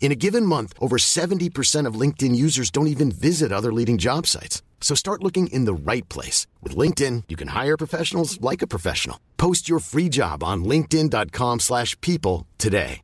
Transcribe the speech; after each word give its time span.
In 0.00 0.10
a 0.10 0.16
given 0.16 0.44
month, 0.46 0.72
over 0.80 0.96
70% 0.96 1.86
of 1.86 1.94
LinkedIn 1.94 2.34
users 2.34 2.70
don't 2.72 2.88
even 2.88 3.12
visit 3.12 3.52
other 3.52 3.72
leading 3.72 3.98
job 3.98 4.26
sites. 4.26 4.62
So 4.80 4.96
start 4.96 5.22
looking 5.22 5.46
in 5.48 5.66
the 5.66 5.74
right 5.74 6.08
place. 6.08 6.48
With 6.62 6.74
LinkedIn, 6.74 7.24
you 7.28 7.36
can 7.36 7.48
hire 7.48 7.76
professionals 7.76 8.40
like 8.40 8.62
a 8.62 8.66
professional. 8.66 9.20
Post 9.36 9.68
your 9.68 9.78
free 9.78 10.08
job 10.08 10.42
on 10.42 10.64
linkedin.com 10.64 11.60
slash 11.60 11.96
people 12.00 12.48
today. 12.58 13.02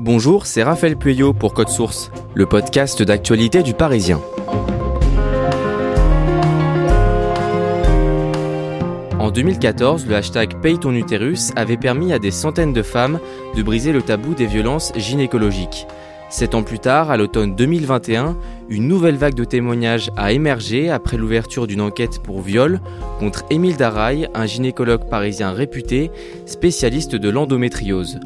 Bonjour, 0.00 0.46
c'est 0.46 0.62
Raphaël 0.62 0.96
Pueyo 0.96 1.34
pour 1.34 1.52
Code 1.52 1.68
Source, 1.68 2.10
le 2.34 2.46
podcast 2.46 3.02
d'actualité 3.02 3.62
du 3.62 3.74
Parisien. 3.74 4.22
En 9.28 9.30
2014, 9.30 10.06
le 10.06 10.14
hashtag 10.14 10.58
Paye 10.62 10.78
ton 10.78 10.94
utérus 10.94 11.52
avait 11.54 11.76
permis 11.76 12.14
à 12.14 12.18
des 12.18 12.30
centaines 12.30 12.72
de 12.72 12.80
femmes 12.80 13.20
de 13.54 13.62
briser 13.62 13.92
le 13.92 14.00
tabou 14.00 14.32
des 14.32 14.46
violences 14.46 14.90
gynécologiques. 14.96 15.86
Sept 16.30 16.54
ans 16.54 16.62
plus 16.62 16.78
tard, 16.78 17.10
à 17.10 17.18
l'automne 17.18 17.54
2021, 17.54 18.38
une 18.70 18.88
nouvelle 18.88 19.16
vague 19.16 19.34
de 19.34 19.44
témoignages 19.44 20.10
a 20.16 20.32
émergé 20.32 20.88
après 20.88 21.18
l'ouverture 21.18 21.66
d'une 21.66 21.82
enquête 21.82 22.22
pour 22.22 22.40
viol 22.40 22.80
contre 23.20 23.44
Émile 23.50 23.76
Daraille, 23.76 24.30
un 24.32 24.46
gynécologue 24.46 25.10
parisien 25.10 25.52
réputé, 25.52 26.10
spécialiste 26.46 27.14
de 27.14 27.28
l'endométriose. 27.28 28.20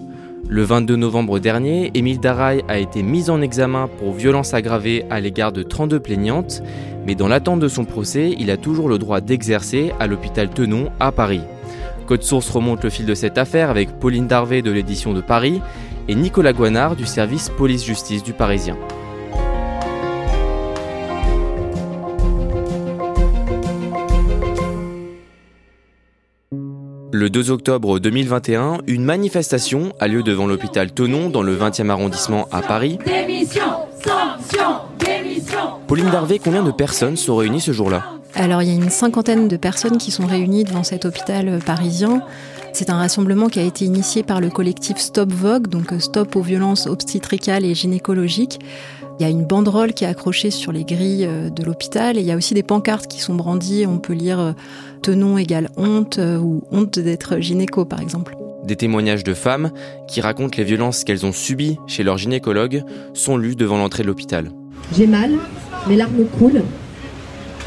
Le 0.53 0.64
22 0.64 0.97
novembre 0.97 1.39
dernier, 1.39 1.91
Émile 1.95 2.20
Daraille 2.20 2.62
a 2.69 2.77
été 2.77 3.03
mis 3.03 3.31
en 3.31 3.41
examen 3.41 3.89
pour 3.89 4.12
violence 4.12 4.53
aggravée 4.53 5.06
à 5.08 5.19
l'égard 5.19 5.50
de 5.50 5.62
32 5.62 5.98
plaignantes, 5.98 6.62
mais 7.06 7.14
dans 7.14 7.27
l'attente 7.27 7.58
de 7.58 7.69
son 7.69 7.86
procès, 7.86 8.34
il 8.39 8.50
a 8.50 8.58
toujours 8.58 8.91
le 8.91 8.98
droit 8.98 9.23
d'exercer 9.23 9.95
à 9.98 10.06
l'hôpital 10.06 10.50
Tenon 10.50 10.91
à 11.00 11.11
Paris. 11.11 11.41
Code 12.06 12.23
Source 12.23 12.50
remonte 12.50 12.84
le 12.84 12.91
fil 12.91 13.06
de 13.06 13.14
cette 13.14 13.39
affaire 13.39 13.70
avec 13.70 13.98
Pauline 13.98 14.27
Darvé 14.27 14.61
de 14.61 14.70
l'édition 14.70 15.14
de 15.14 15.23
Paris 15.23 15.62
et 16.06 16.14
Nicolas 16.14 16.53
Guanard 16.53 16.97
du 16.97 17.06
service 17.06 17.48
police-justice 17.48 18.23
du 18.23 18.34
Parisien. 18.34 18.77
Le 27.22 27.30
2 27.30 27.52
octobre 27.52 28.00
2021, 28.00 28.78
une 28.88 29.04
manifestation 29.04 29.92
a 30.00 30.08
lieu 30.08 30.24
devant 30.24 30.48
l'hôpital 30.48 30.90
Tenon 30.90 31.30
dans 31.30 31.42
le 31.44 31.56
20e 31.56 31.88
arrondissement 31.88 32.48
à 32.50 32.62
Paris. 32.62 32.98
Démission, 33.06 33.62
sanction, 33.94 34.80
démission. 34.98 35.61
Pauline 35.86 36.11
Darvé, 36.11 36.40
combien 36.40 36.64
de 36.64 36.72
personnes 36.72 37.16
sont 37.16 37.36
réunies 37.36 37.61
ce 37.61 37.70
jour-là? 37.70 38.02
Alors 38.34 38.61
il 38.62 38.70
y 38.70 38.72
a 38.72 38.74
une 38.74 38.90
cinquantaine 38.90 39.46
de 39.46 39.56
personnes 39.56 39.98
qui 39.98 40.11
sont 40.11 40.27
réunies 40.27 40.64
devant 40.64 40.82
cet 40.82 41.05
hôpital 41.05 41.48
euh, 41.48 41.58
parisien. 41.61 42.24
C'est 42.72 42.90
un 42.90 42.96
rassemblement 42.96 43.46
qui 43.46 43.61
a 43.61 43.62
été 43.62 43.84
initié 43.84 44.24
par 44.24 44.40
le 44.40 44.50
collectif 44.50 44.96
Stop 44.96 45.30
Vogue, 45.30 45.68
donc 45.68 45.92
euh, 45.92 46.00
Stop 46.00 46.34
aux 46.34 46.42
violences 46.42 46.88
obstétricales 46.88 47.64
et 47.64 47.72
gynécologiques. 47.77 48.58
Il 49.20 49.22
y 49.22 49.27
a 49.27 49.28
une 49.28 49.44
banderole 49.44 49.92
qui 49.92 50.02
est 50.02 50.08
accrochée 50.08 50.50
sur 50.50 50.72
les 50.72 50.82
grilles 50.82 51.27
euh, 51.27 51.50
de 51.50 51.62
l'hôpital 51.62 52.18
et 52.18 52.20
il 52.20 52.27
y 52.27 52.32
a 52.32 52.36
aussi 52.36 52.55
des 52.55 52.64
pancartes 52.64 53.06
qui 53.06 53.20
sont 53.20 53.36
brandies. 53.36 53.86
On 53.86 53.98
peut 53.98 54.14
lire 54.14 54.56
Tenon 55.02 55.36
égale 55.36 55.68
honte 55.77 56.18
ou 56.18 56.63
honte 56.70 57.01
d'être 57.01 57.39
gynéco 57.39 57.85
par 57.85 58.01
exemple. 58.01 58.36
Des 58.64 58.77
témoignages 58.77 59.24
de 59.24 59.35
femmes 59.35 59.73
qui 60.07 60.20
racontent 60.20 60.57
les 60.57 60.63
violences 60.63 61.02
qu'elles 61.02 61.27
ont 61.27 61.33
subies 61.33 61.79
chez 61.89 62.05
leur 62.05 62.18
gynécologue 62.18 62.85
sont 63.12 63.36
lus 63.36 63.57
devant 63.57 63.79
l'entrée 63.79 64.05
de 64.05 64.08
l'hôpital. 64.08 64.52
J'ai 64.96 65.08
mal, 65.08 65.33
mes 65.89 65.96
larmes 65.96 66.24
coulent. 66.39 66.62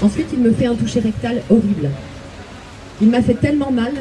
Ensuite, 0.02 0.28
il 0.32 0.40
me 0.40 0.52
fait 0.52 0.68
un 0.68 0.76
toucher 0.76 1.02
rectal 1.02 1.42
horrible. 1.50 1.90
Il 3.02 3.10
m'a 3.10 3.22
fait 3.22 3.34
tellement 3.34 3.72
mal 3.72 3.92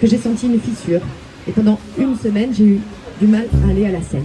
que 0.00 0.06
j'ai 0.06 0.18
senti 0.18 0.46
une 0.46 0.58
fissure. 0.58 1.00
Et 1.46 1.52
pendant 1.52 1.78
une 1.98 2.16
semaine, 2.16 2.50
j'ai 2.54 2.64
eu 2.64 2.80
du 3.20 3.26
mal 3.26 3.46
à 3.66 3.70
aller 3.70 3.84
à 3.84 3.92
la 3.92 4.00
scène. 4.00 4.24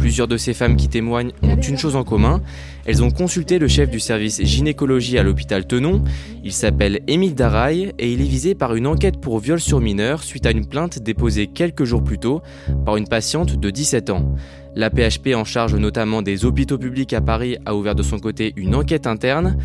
Plusieurs 0.00 0.28
de 0.28 0.38
ces 0.38 0.54
femmes 0.54 0.76
qui 0.76 0.88
témoignent 0.88 1.32
ont 1.42 1.60
une 1.60 1.76
chose 1.76 1.94
en 1.94 2.04
commun. 2.04 2.40
Elles 2.86 3.02
ont 3.02 3.10
consulté 3.10 3.58
le 3.58 3.68
chef 3.68 3.90
du 3.90 4.00
service 4.00 4.42
gynécologie 4.42 5.18
à 5.18 5.22
l'hôpital 5.22 5.66
Tenon. 5.66 6.02
Il 6.42 6.52
s'appelle 6.52 7.00
Émile 7.06 7.34
Daraille 7.34 7.92
et 7.98 8.10
il 8.10 8.22
est 8.22 8.26
visé 8.26 8.54
par 8.54 8.74
une 8.74 8.86
enquête 8.86 9.20
pour 9.20 9.38
viol 9.40 9.60
sur 9.60 9.78
mineur 9.78 10.22
suite 10.22 10.46
à 10.46 10.52
une 10.52 10.64
plainte 10.64 11.00
déposée 11.00 11.48
quelques 11.48 11.84
jours 11.84 12.02
plus 12.02 12.18
tôt 12.18 12.40
par 12.86 12.96
une 12.96 13.08
patiente 13.08 13.56
de 13.56 13.68
17 13.68 14.08
ans. 14.08 14.34
La 14.74 14.88
PHP 14.88 15.34
en 15.34 15.44
charge 15.44 15.74
notamment 15.74 16.22
des 16.22 16.46
hôpitaux 16.46 16.78
publics 16.78 17.12
à 17.12 17.20
Paris 17.20 17.58
a 17.66 17.74
ouvert 17.74 17.94
de 17.94 18.02
son 18.02 18.18
côté 18.18 18.54
une 18.56 18.74
enquête 18.74 19.06
interne. 19.06 19.58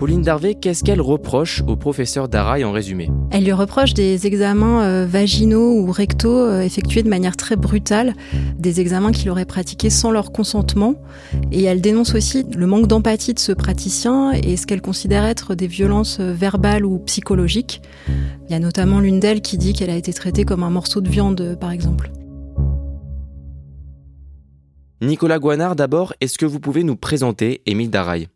Pauline 0.00 0.22
Darvé, 0.22 0.54
qu'est-ce 0.54 0.82
qu'elle 0.82 1.02
reproche 1.02 1.62
au 1.68 1.76
professeur 1.76 2.30
Daraille 2.30 2.64
en 2.64 2.72
résumé 2.72 3.10
Elle 3.30 3.44
lui 3.44 3.52
reproche 3.52 3.92
des 3.92 4.26
examens 4.26 4.82
euh, 4.82 5.06
vaginaux 5.06 5.78
ou 5.78 5.92
rectaux 5.92 6.38
euh, 6.38 6.62
effectués 6.62 7.02
de 7.02 7.10
manière 7.10 7.36
très 7.36 7.54
brutale, 7.54 8.14
des 8.56 8.80
examens 8.80 9.12
qu'il 9.12 9.28
aurait 9.28 9.44
pratiqués 9.44 9.90
sans 9.90 10.10
leur 10.10 10.32
consentement. 10.32 10.94
Et 11.52 11.64
elle 11.64 11.82
dénonce 11.82 12.14
aussi 12.14 12.46
le 12.56 12.66
manque 12.66 12.86
d'empathie 12.86 13.34
de 13.34 13.38
ce 13.38 13.52
praticien 13.52 14.32
et 14.32 14.56
ce 14.56 14.66
qu'elle 14.66 14.80
considère 14.80 15.26
être 15.26 15.54
des 15.54 15.66
violences 15.66 16.16
euh, 16.18 16.32
verbales 16.32 16.86
ou 16.86 16.98
psychologiques. 17.00 17.82
Il 18.48 18.52
y 18.52 18.54
a 18.54 18.58
notamment 18.58 19.00
l'une 19.00 19.20
d'elles 19.20 19.42
qui 19.42 19.58
dit 19.58 19.74
qu'elle 19.74 19.90
a 19.90 19.96
été 19.96 20.14
traitée 20.14 20.44
comme 20.44 20.62
un 20.62 20.70
morceau 20.70 21.02
de 21.02 21.10
viande, 21.10 21.58
par 21.60 21.72
exemple. 21.72 22.10
Nicolas 25.02 25.38
Guanard, 25.38 25.76
d'abord, 25.76 26.14
est-ce 26.22 26.38
que 26.38 26.46
vous 26.46 26.58
pouvez 26.58 26.84
nous 26.84 26.96
présenter 26.96 27.60
Émile 27.66 27.90
Daraille 27.90 28.28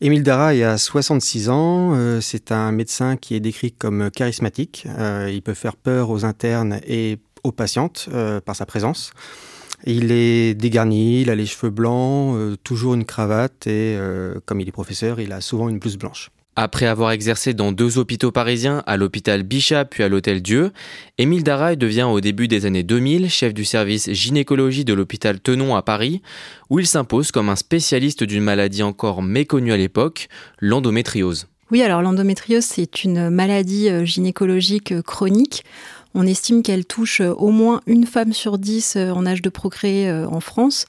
Émile 0.00 0.22
Daraille 0.22 0.62
a 0.62 0.78
66 0.78 1.48
ans. 1.48 1.92
Euh, 1.94 2.20
c'est 2.20 2.52
un 2.52 2.70
médecin 2.70 3.16
qui 3.16 3.34
est 3.34 3.40
décrit 3.40 3.72
comme 3.72 4.12
charismatique. 4.12 4.86
Euh, 4.86 5.28
il 5.32 5.42
peut 5.42 5.54
faire 5.54 5.74
peur 5.74 6.10
aux 6.10 6.24
internes 6.24 6.78
et 6.86 7.18
aux 7.42 7.50
patientes 7.50 8.08
euh, 8.12 8.40
par 8.40 8.54
sa 8.54 8.64
présence. 8.64 9.12
Il 9.84 10.12
est 10.12 10.54
dégarni, 10.54 11.22
il 11.22 11.30
a 11.30 11.34
les 11.34 11.46
cheveux 11.46 11.70
blancs, 11.70 12.36
toujours 12.62 12.94
une 12.94 13.04
cravate 13.04 13.68
et 13.68 13.96
comme 14.44 14.60
il 14.60 14.68
est 14.68 14.72
professeur, 14.72 15.20
il 15.20 15.32
a 15.32 15.40
souvent 15.40 15.68
une 15.68 15.78
blouse 15.78 15.96
blanche. 15.96 16.32
Après 16.60 16.86
avoir 16.86 17.12
exercé 17.12 17.54
dans 17.54 17.70
deux 17.70 17.98
hôpitaux 17.98 18.32
parisiens, 18.32 18.82
à 18.84 18.96
l'hôpital 18.96 19.44
Bichat 19.44 19.84
puis 19.84 20.02
à 20.02 20.08
l'hôtel 20.08 20.42
Dieu, 20.42 20.72
Émile 21.16 21.44
Daraille 21.44 21.76
devient 21.76 22.08
au 22.10 22.20
début 22.20 22.48
des 22.48 22.66
années 22.66 22.82
2000 22.82 23.30
chef 23.30 23.54
du 23.54 23.64
service 23.64 24.10
gynécologie 24.10 24.84
de 24.84 24.92
l'hôpital 24.92 25.38
Tenon 25.38 25.76
à 25.76 25.82
Paris, 25.82 26.20
où 26.68 26.80
il 26.80 26.88
s'impose 26.88 27.30
comme 27.30 27.48
un 27.48 27.54
spécialiste 27.54 28.24
d'une 28.24 28.42
maladie 28.42 28.82
encore 28.82 29.22
méconnue 29.22 29.70
à 29.70 29.76
l'époque, 29.76 30.26
l'endométriose. 30.58 31.46
Oui, 31.70 31.80
alors 31.82 32.02
l'endométriose, 32.02 32.64
c'est 32.64 33.04
une 33.04 33.30
maladie 33.30 33.88
euh, 33.88 34.04
gynécologique 34.04 34.90
euh, 34.90 35.02
chronique. 35.02 35.64
On 36.20 36.26
estime 36.26 36.62
qu'elle 36.64 36.84
touche 36.84 37.20
euh, 37.20 37.32
au 37.34 37.50
moins 37.50 37.80
une 37.86 38.04
femme 38.04 38.32
sur 38.32 38.58
dix 38.58 38.96
en 38.96 39.24
âge 39.24 39.40
de 39.40 39.48
procréer 39.48 40.10
en 40.10 40.40
France. 40.40 40.86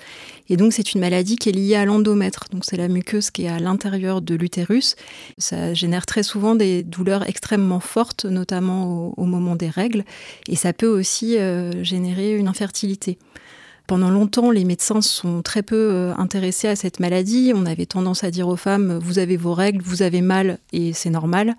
Et 0.50 0.58
donc, 0.58 0.74
c'est 0.74 0.94
une 0.94 1.02
maladie 1.02 1.36
qui 1.36 1.50
est 1.50 1.52
liée 1.52 1.76
à 1.76 1.86
l'endomètre. 1.86 2.46
Donc, 2.52 2.66
c'est 2.66 2.78
la 2.78 2.88
muqueuse 2.88 3.30
qui 3.30 3.44
est 3.44 3.50
à 3.50 3.60
l'intérieur 3.60 4.22
de 4.22 4.34
l'utérus. 4.34 4.96
Ça 5.38 5.74
génère 5.76 6.06
très 6.06 6.24
souvent 6.24 6.56
des 6.56 6.82
douleurs 6.82 7.30
extrêmement 7.30 7.80
fortes, 7.80 8.26
notamment 8.26 9.14
au, 9.16 9.26
moment 9.26 9.56
des 9.56 9.70
règles. 9.70 10.04
Et 10.48 10.56
ça 10.56 10.74
peut 10.74 10.88
aussi 10.88 11.38
générer 11.84 12.36
une 12.36 12.48
infertilité. 12.48 13.20
Pendant 13.90 14.12
longtemps, 14.12 14.52
les 14.52 14.66
médecins 14.66 15.02
sont 15.02 15.42
très 15.42 15.64
peu 15.64 15.76
euh, 15.76 16.14
intéressés 16.16 16.68
à 16.68 16.76
cette 16.76 17.00
maladie. 17.00 17.54
On 17.56 17.66
avait 17.66 17.88
tendance 17.88 18.24
à 18.24 18.30
dire 18.30 18.48
aux 18.48 18.56
femmes, 18.56 19.00
vous 19.02 19.18
avez 19.18 19.36
vos 19.36 19.56
règles, 19.56 19.82
vous 19.82 20.04
avez 20.04 20.22
mal 20.22 20.60
et 20.72 20.94
c'est 20.94 21.10
normal. 21.10 21.56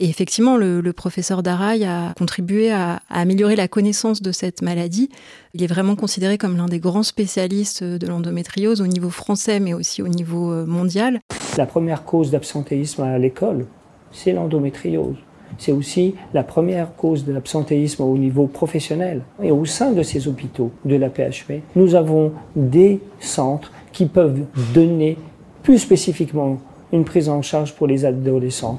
Et 0.00 0.08
effectivement, 0.08 0.56
le, 0.56 0.92
professeur 0.92 1.42
Daraille 1.42 1.84
a 1.84 2.14
contribué 2.18 2.70
à, 2.70 3.00
améliorer 3.10 3.56
la 3.56 3.68
connaissance 3.68 4.22
de 4.22 4.32
cette 4.32 4.62
maladie. 4.62 5.08
Il 5.54 5.62
est 5.62 5.66
vraiment 5.66 5.96
considéré 5.96 6.38
comme 6.38 6.56
l'un 6.56 6.66
des 6.66 6.80
grands 6.80 7.02
spécialistes 7.02 7.82
de 7.82 8.06
l'endométriose 8.06 8.80
au 8.80 8.86
niveau 8.86 9.10
français, 9.10 9.60
mais 9.60 9.74
aussi 9.74 10.02
au 10.02 10.08
niveau 10.08 10.52
euh, 10.52 10.66
mondial. 10.66 11.20
La 11.56 11.66
première 11.66 12.04
cause 12.04 12.30
d'absentéisme 12.30 13.02
à 13.02 13.18
l'école, 13.18 13.66
c'est 14.12 14.32
l'endométriose. 14.32 15.16
c'est 15.58 15.72
aussi 15.72 16.14
la 16.34 16.42
première 16.42 16.94
cause 16.96 17.24
de 17.24 17.32
l'absentéisme 17.32 18.02
au 18.02 18.18
niveau 18.18 18.46
professionnel. 18.46 19.22
Et 19.42 19.50
au 19.50 19.64
sein 19.64 19.92
de 19.92 20.02
ces 20.02 20.28
hôpitaux 20.28 20.70
de 20.84 20.96
la 20.96 21.08
PHP, 21.08 21.62
nous 21.74 21.94
avons 21.94 22.32
des 22.54 23.00
centres 23.20 23.72
qui 23.92 24.06
peuvent 24.06 24.44
donner 24.74 25.16
plus 25.62 25.78
spécifiquement 25.78 26.58
une 26.92 27.04
prise 27.04 27.28
en 27.28 27.42
charge 27.42 27.74
pour 27.74 27.86
les 27.86 28.04
adolescents, 28.04 28.78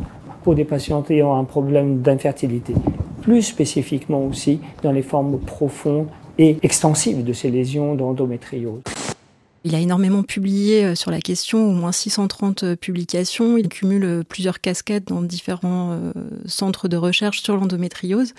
des 0.56 0.66
patients 0.66 1.04
ayant 1.10 1.36
un 1.36 1.44
problème 1.44 2.02
d'infertilité, 2.02 2.74
plus 3.22 3.42
spécifiquement 3.42 4.26
aussi 4.26 4.60
dans 4.84 4.92
les 4.92 5.02
formes 5.02 5.40
profondes 5.40 6.08
et 6.38 6.58
extensives 6.62 7.24
de 7.24 7.34
ces 7.34 7.50
lésions 7.50 7.96
d'endométriose. 7.96 8.82
Il 9.64 9.76
a 9.76 9.80
énormément 9.80 10.24
publié 10.24 10.86
euh, 10.86 10.96
sur 10.96 11.12
la 11.12 11.20
question, 11.20 11.70
au 11.70 11.74
moins 11.74 11.92
630 11.92 12.64
euh, 12.64 12.76
publications. 12.78 13.58
Il 13.58 13.68
cumule 13.68 14.06
euh, 14.06 14.24
plusieurs 14.24 14.62
casquettes 14.62 15.10
dans 15.10 15.22
différents 15.22 16.00
centres 16.46 16.88
de 16.88 16.96
recherche 16.96 17.42
sur 17.42 17.58
l'endométriose. 17.58 18.34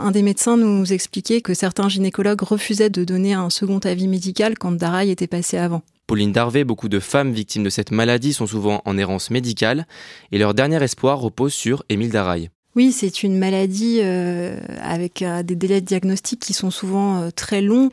Un 0.00 0.10
des 0.10 0.22
médecins 0.22 0.56
nous 0.56 0.92
expliquait 0.92 1.40
que 1.40 1.54
certains 1.54 1.88
gynécologues 1.88 2.42
refusaient 2.42 2.90
de 2.90 3.04
donner 3.04 3.34
un 3.34 3.50
second 3.50 3.78
avis 3.78 4.08
médical 4.08 4.58
quand 4.58 4.72
Daraï 4.72 5.10
était 5.10 5.26
passé 5.26 5.56
avant. 5.56 5.82
Pauline 6.10 6.32
Darvé, 6.32 6.64
beaucoup 6.64 6.88
de 6.88 6.98
femmes 6.98 7.30
victimes 7.30 7.62
de 7.62 7.70
cette 7.70 7.92
maladie 7.92 8.32
sont 8.32 8.48
souvent 8.48 8.82
en 8.84 8.98
errance 8.98 9.30
médicale 9.30 9.86
et 10.32 10.38
leur 10.38 10.54
dernier 10.54 10.82
espoir 10.82 11.20
repose 11.20 11.52
sur 11.52 11.84
Émile 11.88 12.10
Daraï. 12.10 12.50
Oui, 12.74 12.90
c'est 12.90 13.22
une 13.22 13.38
maladie 13.38 14.00
euh, 14.02 14.58
avec 14.82 15.22
euh, 15.22 15.44
des 15.44 15.54
délais 15.54 15.80
de 15.80 15.86
diagnostic 15.86 16.40
qui 16.40 16.52
sont 16.52 16.72
souvent 16.72 17.22
euh, 17.22 17.30
très 17.30 17.60
longs. 17.60 17.90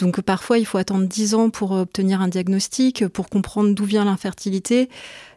Donc 0.00 0.20
parfois, 0.20 0.58
il 0.58 0.66
faut 0.66 0.78
attendre 0.78 1.06
10 1.06 1.34
ans 1.34 1.50
pour 1.50 1.70
obtenir 1.70 2.20
un 2.20 2.26
diagnostic, 2.26 3.06
pour 3.06 3.28
comprendre 3.28 3.72
d'où 3.72 3.84
vient 3.84 4.04
l'infertilité. 4.04 4.88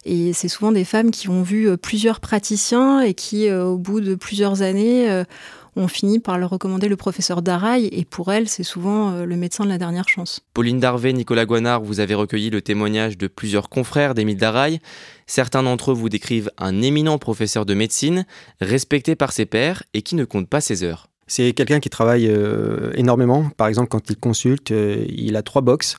Et 0.03 0.33
c'est 0.33 0.47
souvent 0.47 0.71
des 0.71 0.85
femmes 0.85 1.11
qui 1.11 1.29
ont 1.29 1.43
vu 1.43 1.77
plusieurs 1.77 2.19
praticiens 2.19 3.01
et 3.01 3.13
qui, 3.13 3.51
au 3.51 3.77
bout 3.77 4.01
de 4.01 4.15
plusieurs 4.15 4.63
années, 4.63 5.23
on 5.75 5.87
finit 5.87 6.19
par 6.19 6.37
leur 6.37 6.49
recommander 6.49 6.87
le 6.87 6.95
professeur 6.95 7.41
Daraï, 7.41 7.87
et 7.91 8.05
pour 8.05 8.31
elle, 8.31 8.47
c'est 8.47 8.63
souvent 8.63 9.11
euh, 9.11 9.25
le 9.25 9.35
médecin 9.35 9.63
de 9.63 9.69
la 9.69 9.77
dernière 9.77 10.07
chance. 10.07 10.41
Pauline 10.53 10.79
Darvé, 10.79 11.13
Nicolas 11.13 11.45
Guanard, 11.45 11.81
vous 11.81 11.99
avez 11.99 12.13
recueilli 12.13 12.49
le 12.49 12.61
témoignage 12.61 13.17
de 13.17 13.27
plusieurs 13.27 13.69
confrères 13.69 14.13
d'Émile 14.13 14.37
Daraï. 14.37 14.79
Certains 15.27 15.63
d'entre 15.63 15.91
eux 15.91 15.95
vous 15.95 16.09
décrivent 16.09 16.51
un 16.57 16.81
éminent 16.81 17.17
professeur 17.17 17.65
de 17.65 17.73
médecine, 17.73 18.25
respecté 18.61 19.15
par 19.15 19.31
ses 19.31 19.45
pairs 19.45 19.83
et 19.93 20.01
qui 20.01 20.15
ne 20.15 20.25
compte 20.25 20.49
pas 20.49 20.61
ses 20.61 20.83
heures. 20.83 21.07
C'est 21.35 21.53
quelqu'un 21.53 21.79
qui 21.79 21.89
travaille 21.89 22.27
euh, 22.27 22.91
énormément. 22.93 23.49
Par 23.57 23.67
exemple, 23.67 23.87
quand 23.87 24.07
il 24.07 24.17
consulte, 24.17 24.69
euh, 24.69 25.03
il 25.09 25.35
a 25.35 25.41
trois 25.41 25.63
box. 25.63 25.97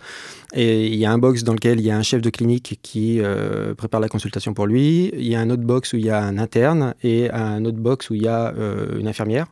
Et 0.54 0.86
il 0.86 0.94
y 0.94 1.06
a 1.06 1.10
un 1.10 1.18
box 1.18 1.42
dans 1.42 1.54
lequel 1.54 1.80
il 1.80 1.86
y 1.86 1.90
a 1.90 1.96
un 1.96 2.04
chef 2.04 2.22
de 2.22 2.30
clinique 2.30 2.78
qui 2.82 3.20
euh, 3.20 3.74
prépare 3.74 4.00
la 4.00 4.08
consultation 4.08 4.54
pour 4.54 4.68
lui. 4.68 5.10
Il 5.12 5.26
y 5.26 5.34
a 5.34 5.40
un 5.40 5.50
autre 5.50 5.64
box 5.64 5.92
où 5.92 5.96
il 5.96 6.04
y 6.04 6.10
a 6.10 6.20
un 6.20 6.38
interne 6.38 6.94
et 7.02 7.32
un 7.32 7.64
autre 7.64 7.78
box 7.78 8.10
où 8.10 8.14
il 8.14 8.22
y 8.22 8.28
a 8.28 8.54
une 8.96 9.08
infirmière. 9.08 9.48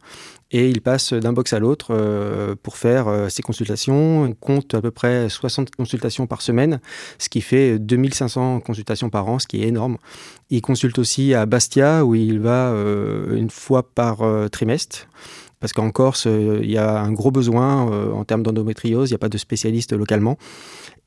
Et 0.53 0.69
il 0.69 0.83
passe 0.83 1.15
d'un 1.15 1.33
box 1.33 1.53
à 1.53 1.59
l'autre 1.59 2.55
pour 2.63 2.77
faire 2.77 3.27
ses 3.29 3.43
consultations. 3.43 4.23
On 4.23 4.33
compte 4.35 4.75
à 4.75 4.81
peu 4.81 4.93
près 4.93 5.29
60 5.29 5.75
consultations 5.75 6.29
par 6.29 6.43
semaine, 6.43 6.79
ce 7.19 7.29
qui 7.29 7.41
fait 7.41 7.81
2500 7.81 8.61
consultations 8.61 9.11
par 9.11 9.29
an, 9.29 9.41
ce 9.41 9.49
qui 9.49 9.65
est 9.65 9.67
énorme. 9.67 9.97
Il 10.51 10.61
consulte 10.61 11.01
aussi 11.01 11.35
à 11.35 11.45
Bastia 11.47 12.05
où 12.05 12.15
il 12.15 12.39
va 12.39 12.73
une 13.33 13.51
fois 13.51 13.83
par 13.83 14.23
trimestre 14.53 15.09
parce 15.63 15.73
qu'en 15.73 15.93
Corse, 15.93 16.27
euh, 16.27 16.59
il 16.61 16.71
y 16.73 16.77
a 16.77 16.99
un 16.99 17.13
gros 17.13 17.31
besoin 17.31 17.89
euh, 17.93 18.11
en 18.11 18.25
termes 18.25 18.43
d'endométriose, 18.43 19.09
il 19.09 19.13
n'y 19.13 19.15
a 19.15 19.19
pas 19.19 19.29
de 19.29 19.39
spécialistes 19.39 19.93
localement. 19.93 20.37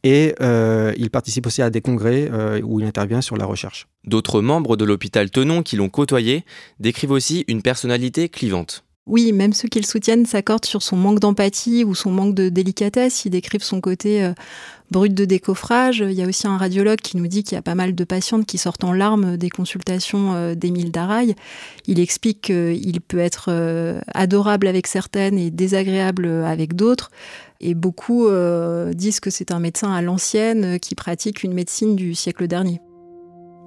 Et 0.06 0.34
euh, 0.40 0.94
il 0.96 1.10
participe 1.10 1.46
aussi 1.46 1.62
à 1.62 1.69
des 1.69 1.81
congrès 1.81 2.31
où 2.63 2.80
il 2.80 2.86
intervient 2.86 3.22
sur 3.22 3.36
la 3.36 3.46
recherche. 3.46 3.88
D'autres 4.06 4.40
membres 4.40 4.78
de 4.78 4.86
l'hôpital 4.86 5.30
Tenon 5.30 5.62
qui 5.62 5.75
l'ont 5.75 5.90
côtoyé 5.90 6.46
décrivent 6.80 7.12
aussi 7.12 7.44
une 7.50 7.62
personnalité 7.62 8.30
clivante. 8.30 8.85
Oui, 9.07 9.31
même 9.31 9.54
ceux 9.54 9.68
qui 9.68 9.80
le 9.80 9.86
soutiennent 9.86 10.25
s'accordent 10.25 10.66
sur 10.66 10.81
son 10.81 10.98
manque 10.98 11.19
d'empathie 11.19 11.84
ou 11.84 11.94
son 11.94 12.12
manque 12.12 12.34
de 12.34 12.50
délicatesse. 12.50 13.25
Ils 13.25 13.30
décrivent 13.30 13.63
son 13.63 13.80
côté 13.80 14.34
brut 14.92 15.13
de 15.13 15.25
décoffrage. 15.25 16.00
Il 16.00 16.13
y 16.13 16.22
a 16.22 16.28
aussi 16.28 16.48
un 16.48 16.57
radiologue 16.57 17.00
qui 17.00 17.18
nous 17.18 17.28
dit 17.28 17.44
qu'il 17.44 17.56
y 17.56 17.60
a 17.60 17.62
pas 17.62 17.75
mal 17.75 17.96
de 17.96 18.04
patientes 18.04 18.46
qui 18.46 18.57
sortent 18.57 18.84
en 18.84 18.94
larmes 18.94 19.38
des 19.38 19.50
consultations 19.50 20.34
euh, 20.36 20.56
d'Émile 20.56 20.92
Darail. 20.92 21.36
Il 21.88 22.00
explique 22.00 22.42
qu'il 22.42 23.02
peut 23.02 23.19
être 23.19 23.48
euh, 23.50 24.00
adorable 24.13 24.68
avec 24.68 24.88
certaines 24.88 25.38
et 25.38 25.51
désagréable 25.51 26.28
avec 26.28 26.75
d'autres. 26.75 27.12
Et 27.62 27.74
beaucoup 27.74 28.28
euh, 28.28 28.94
disent 28.94 29.19
que 29.19 29.30
c'est 29.30 29.51
un 29.51 29.60
médecin 29.60 29.92
à 29.92 30.01
l'ancienne 30.01 30.80
qui 30.80 30.96
pratique 30.96 31.44
une 31.44 31.54
médecine 31.54 31.96
du 31.96 32.13
siècle 32.13 32.48
dernier. 32.48 32.80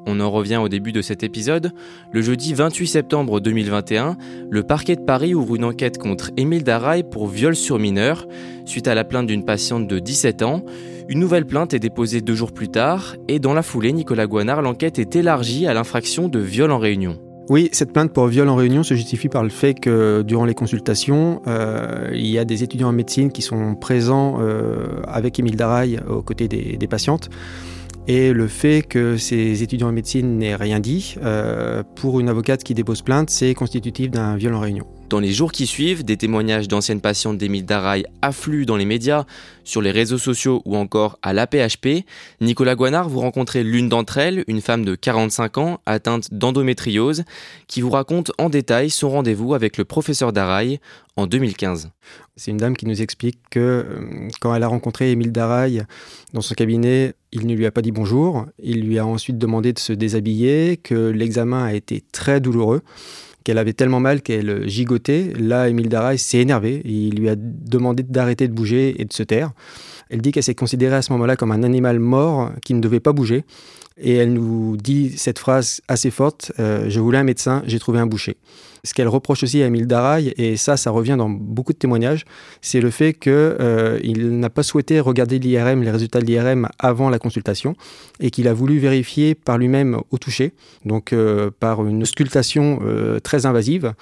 On 0.07 0.21
en 0.21 0.31
revient 0.31 0.57
au 0.57 0.69
début 0.69 0.93
de 0.93 1.03
cet 1.03 1.23
épisode. 1.23 1.73
Le 2.13 2.23
jeudi 2.23 2.55
28 2.55 2.87
septembre 2.87 3.41
2021, 3.41 4.17
le 4.51 4.63
parquet 4.63 4.97
de 4.97 5.03
Paris 5.03 5.35
ouvre 5.35 5.57
une 5.57 5.65
enquête 5.65 5.99
contre 5.99 6.31
Émile 6.37 6.65
Darail 6.65 7.03
pour 7.03 7.27
viol 7.27 7.55
sur 7.55 7.79
mineur, 7.79 8.27
suite 8.65 8.89
à 8.89 8.95
la 8.95 9.05
plainte 9.05 9.27
d'une 9.27 9.45
patiente 9.45 9.87
de 9.87 9.99
17 9.99 10.43
ans. 10.43 10.65
Une 11.09 11.21
nouvelle 11.21 11.47
plainte 11.47 11.75
est 11.75 11.79
déposée 11.79 12.21
deux 12.21 12.35
jours 12.35 12.53
plus 12.53 12.69
tard, 12.69 13.17
et 13.29 13.39
dans 13.39 13.55
la 13.55 13.63
foulée, 13.63 13.93
Nicolas 13.93 14.27
Guanard, 14.27 14.63
l'enquête 14.63 14.99
est 14.99 15.17
élargie 15.17 15.67
à 15.67 15.75
l'infraction 15.75 16.29
de 16.29 16.39
viol 16.39 16.71
en 16.71 16.79
réunion. 16.79 17.19
Oui, 17.49 17.71
cette 17.73 17.95
plainte 17.95 18.13
pour 18.13 18.27
viol 18.27 18.47
en 18.51 18.57
réunion 18.57 18.83
se 18.83 18.93
justifie 18.93 19.31
par 19.31 19.43
le 19.43 19.49
fait 19.49 19.73
que 19.73 20.23
durant 20.23 20.45
les 20.45 20.55
consultations, 20.55 21.41
euh, 21.47 22.11
il 22.13 22.27
y 22.27 22.39
a 22.39 22.45
des 22.45 22.63
étudiants 22.63 22.89
en 22.89 22.93
médecine 22.93 23.33
qui 23.33 23.41
sont 23.41 23.75
présents 23.75 24.37
euh, 24.41 25.01
avec 25.07 25.39
Émile 25.39 25.57
Darail 25.57 26.01
aux 26.09 26.21
côtés 26.21 26.47
des 26.47 26.87
patientes. 26.87 27.31
Et 28.09 28.33
le 28.33 28.49
fait 28.49 28.81
que 28.81 29.19
ces 29.19 29.63
étudiants 29.63 29.89
en 29.89 29.93
médecine 29.93 30.39
n'aient 30.39 30.57
rien 30.57 30.81
dit, 30.81 31.15
euh, 31.23 31.83
pour 31.95 32.21
une 32.21 32.31
avocate 32.31 32.65
qui 32.65 32.73
dépose 32.73 33.03
plainte, 33.03 33.29
c'est 33.29 33.53
constitutif 33.53 34.11
d'un 34.11 34.35
viol 34.37 34.55
en 34.55 34.61
réunion. 34.61 34.87
Dans 35.09 35.21
les 35.21 35.33
jours 35.33 35.53
qui 35.53 35.67
suivent, 35.67 36.05
des 36.05 36.19
témoignages 36.19 36.69
d'anciennes 36.69 37.01
patientes 37.01 37.39
d'Émile 37.39 37.65
Darail 37.65 38.05
affluent 38.21 38.67
dans 38.67 38.77
les 38.77 38.85
médias, 38.85 39.25
sur 39.65 39.81
les 39.81 39.91
réseaux 39.91 40.19
sociaux 40.19 40.61
ou 40.67 40.77
encore 40.77 41.19
à 41.23 41.33
l'APHP. 41.33 42.05
Nicolas 42.43 42.75
Guanard, 42.75 43.09
vous 43.09 43.21
rencontrez 43.21 43.65
l'une 43.65 43.89
d'entre 43.89 44.19
elles, 44.19 44.45
une 44.49 44.61
femme 44.61 44.85
de 44.85 44.95
45 44.95 45.59
ans 45.59 45.81
atteinte 45.87 46.33
d'endométriose, 46.35 47.25
qui 47.69 47.81
vous 47.81 47.89
raconte 47.89 48.33
en 48.37 48.51
détail 48.51 48.91
son 48.91 49.09
rendez-vous 49.09 49.55
avec 49.55 49.79
le 49.79 49.87
professeur 49.87 50.35
Darail 50.35 50.79
en 51.17 51.27
2015. 51.27 51.91
C'est 52.37 52.51
une 52.51 52.59
dame 52.59 52.77
qui 52.77 52.87
nous 52.87 53.01
explique 53.01 53.39
que 53.51 53.59
euh, 53.61 54.29
quand 54.41 54.55
elle 54.55 54.63
a 54.63 54.69
rencontré 54.69 55.11
Émile 55.11 55.33
Darail 55.33 55.85
dans 56.35 56.43
son 56.43 56.55
cabinet, 56.55 57.15
il 57.33 57.47
ne 57.47 57.55
lui 57.55 57.65
a 57.65 57.71
pas 57.71 57.83
dit 57.83 57.93
bonjour, 57.93 58.45
il 58.63 58.83
lui 58.83 58.99
a 58.99 59.07
ensuite 59.07 59.39
demandé 59.39 59.73
de 59.73 59.79
se 59.79 59.95
déshabiller, 59.95 60.77
que 60.77 61.09
l'examen 61.09 61.65
a 61.65 61.73
été 61.73 62.05
très 62.13 62.41
douloureux 62.41 62.83
qu'elle 63.49 63.57
avait 63.57 63.73
tellement 63.73 63.99
mal 63.99 64.21
qu'elle 64.21 64.69
gigotait. 64.69 65.33
Là, 65.39 65.71
Émile 65.71 65.89
Daraï 65.89 66.19
s'est 66.19 66.37
énervé. 66.37 66.83
Il 66.85 67.19
lui 67.19 67.31
a 67.31 67.35
demandé 67.35 68.03
d'arrêter 68.03 68.47
de 68.47 68.53
bouger 68.53 69.01
et 69.01 69.07
de 69.07 69.13
se 69.15 69.23
taire. 69.23 69.53
Elle 70.11 70.21
dit 70.21 70.33
qu'elle 70.33 70.43
s'est 70.43 70.55
considérée 70.55 70.97
à 70.97 71.01
ce 71.01 71.15
moment-là 71.15 71.35
comme 71.35 71.51
un 71.51 71.63
animal 71.63 71.99
mort 71.99 72.51
qui 72.63 72.75
ne 72.75 72.81
devait 72.83 73.01
pas 73.01 73.15
bouger. 73.15 73.47
Et 73.97 74.17
elle 74.17 74.35
nous 74.35 74.77
dit 74.77 75.17
cette 75.17 75.39
phrase 75.39 75.81
assez 75.89 76.11
forte 76.11 76.53
euh, 76.59 76.91
Je 76.91 77.01
voulais 77.01 77.17
un 77.17 77.25
médecin, 77.25 77.63
j'ai 77.67 77.79
trouvé 77.79 77.99
un 78.01 78.07
boucher. 78.07 78.37
Ce 78.85 78.95
qu'elle 78.95 79.09
reproche 79.09 79.43
aussi 79.43 79.63
à 79.63 79.67
Emile 79.67 79.87
Daraï, 79.87 80.33
et 80.37 80.57
ça, 80.57 80.77
ça 80.77 80.91
revient 80.91 81.17
dans 81.19 81.29
beaucoup 81.29 81.73
de 81.73 81.79
témoignages, 81.79 82.25
c'est 82.61 82.81
le 82.81 82.91
fait 82.91 83.15
qu'il 83.15 83.33
euh, 83.33 84.01
n'a 84.15 84.51
pas 84.51 84.63
souhaité 84.63 85.01
regarder 85.01 85.39
l'IRM, 85.39 85.83
les 85.83 85.91
résultats 85.91 86.21
de 86.21 86.27
l'IRM 86.27 86.69
avant 86.79 87.11
la 87.11 87.19
consultation, 87.19 87.77
et 88.21 88.31
qu'il 88.31 88.49
a 88.49 88.55
voulu 88.55 88.79
vérifier 88.79 89.35
par 89.35 89.59
lui-même 89.59 90.01
au 90.11 90.19
toucher, 90.19 90.53
donc 90.85 91.13
euh, 91.13 91.51
par 91.59 91.87
une 91.87 92.03
auscultation 92.03 92.81
très 93.23 93.47
invasive 93.47 93.95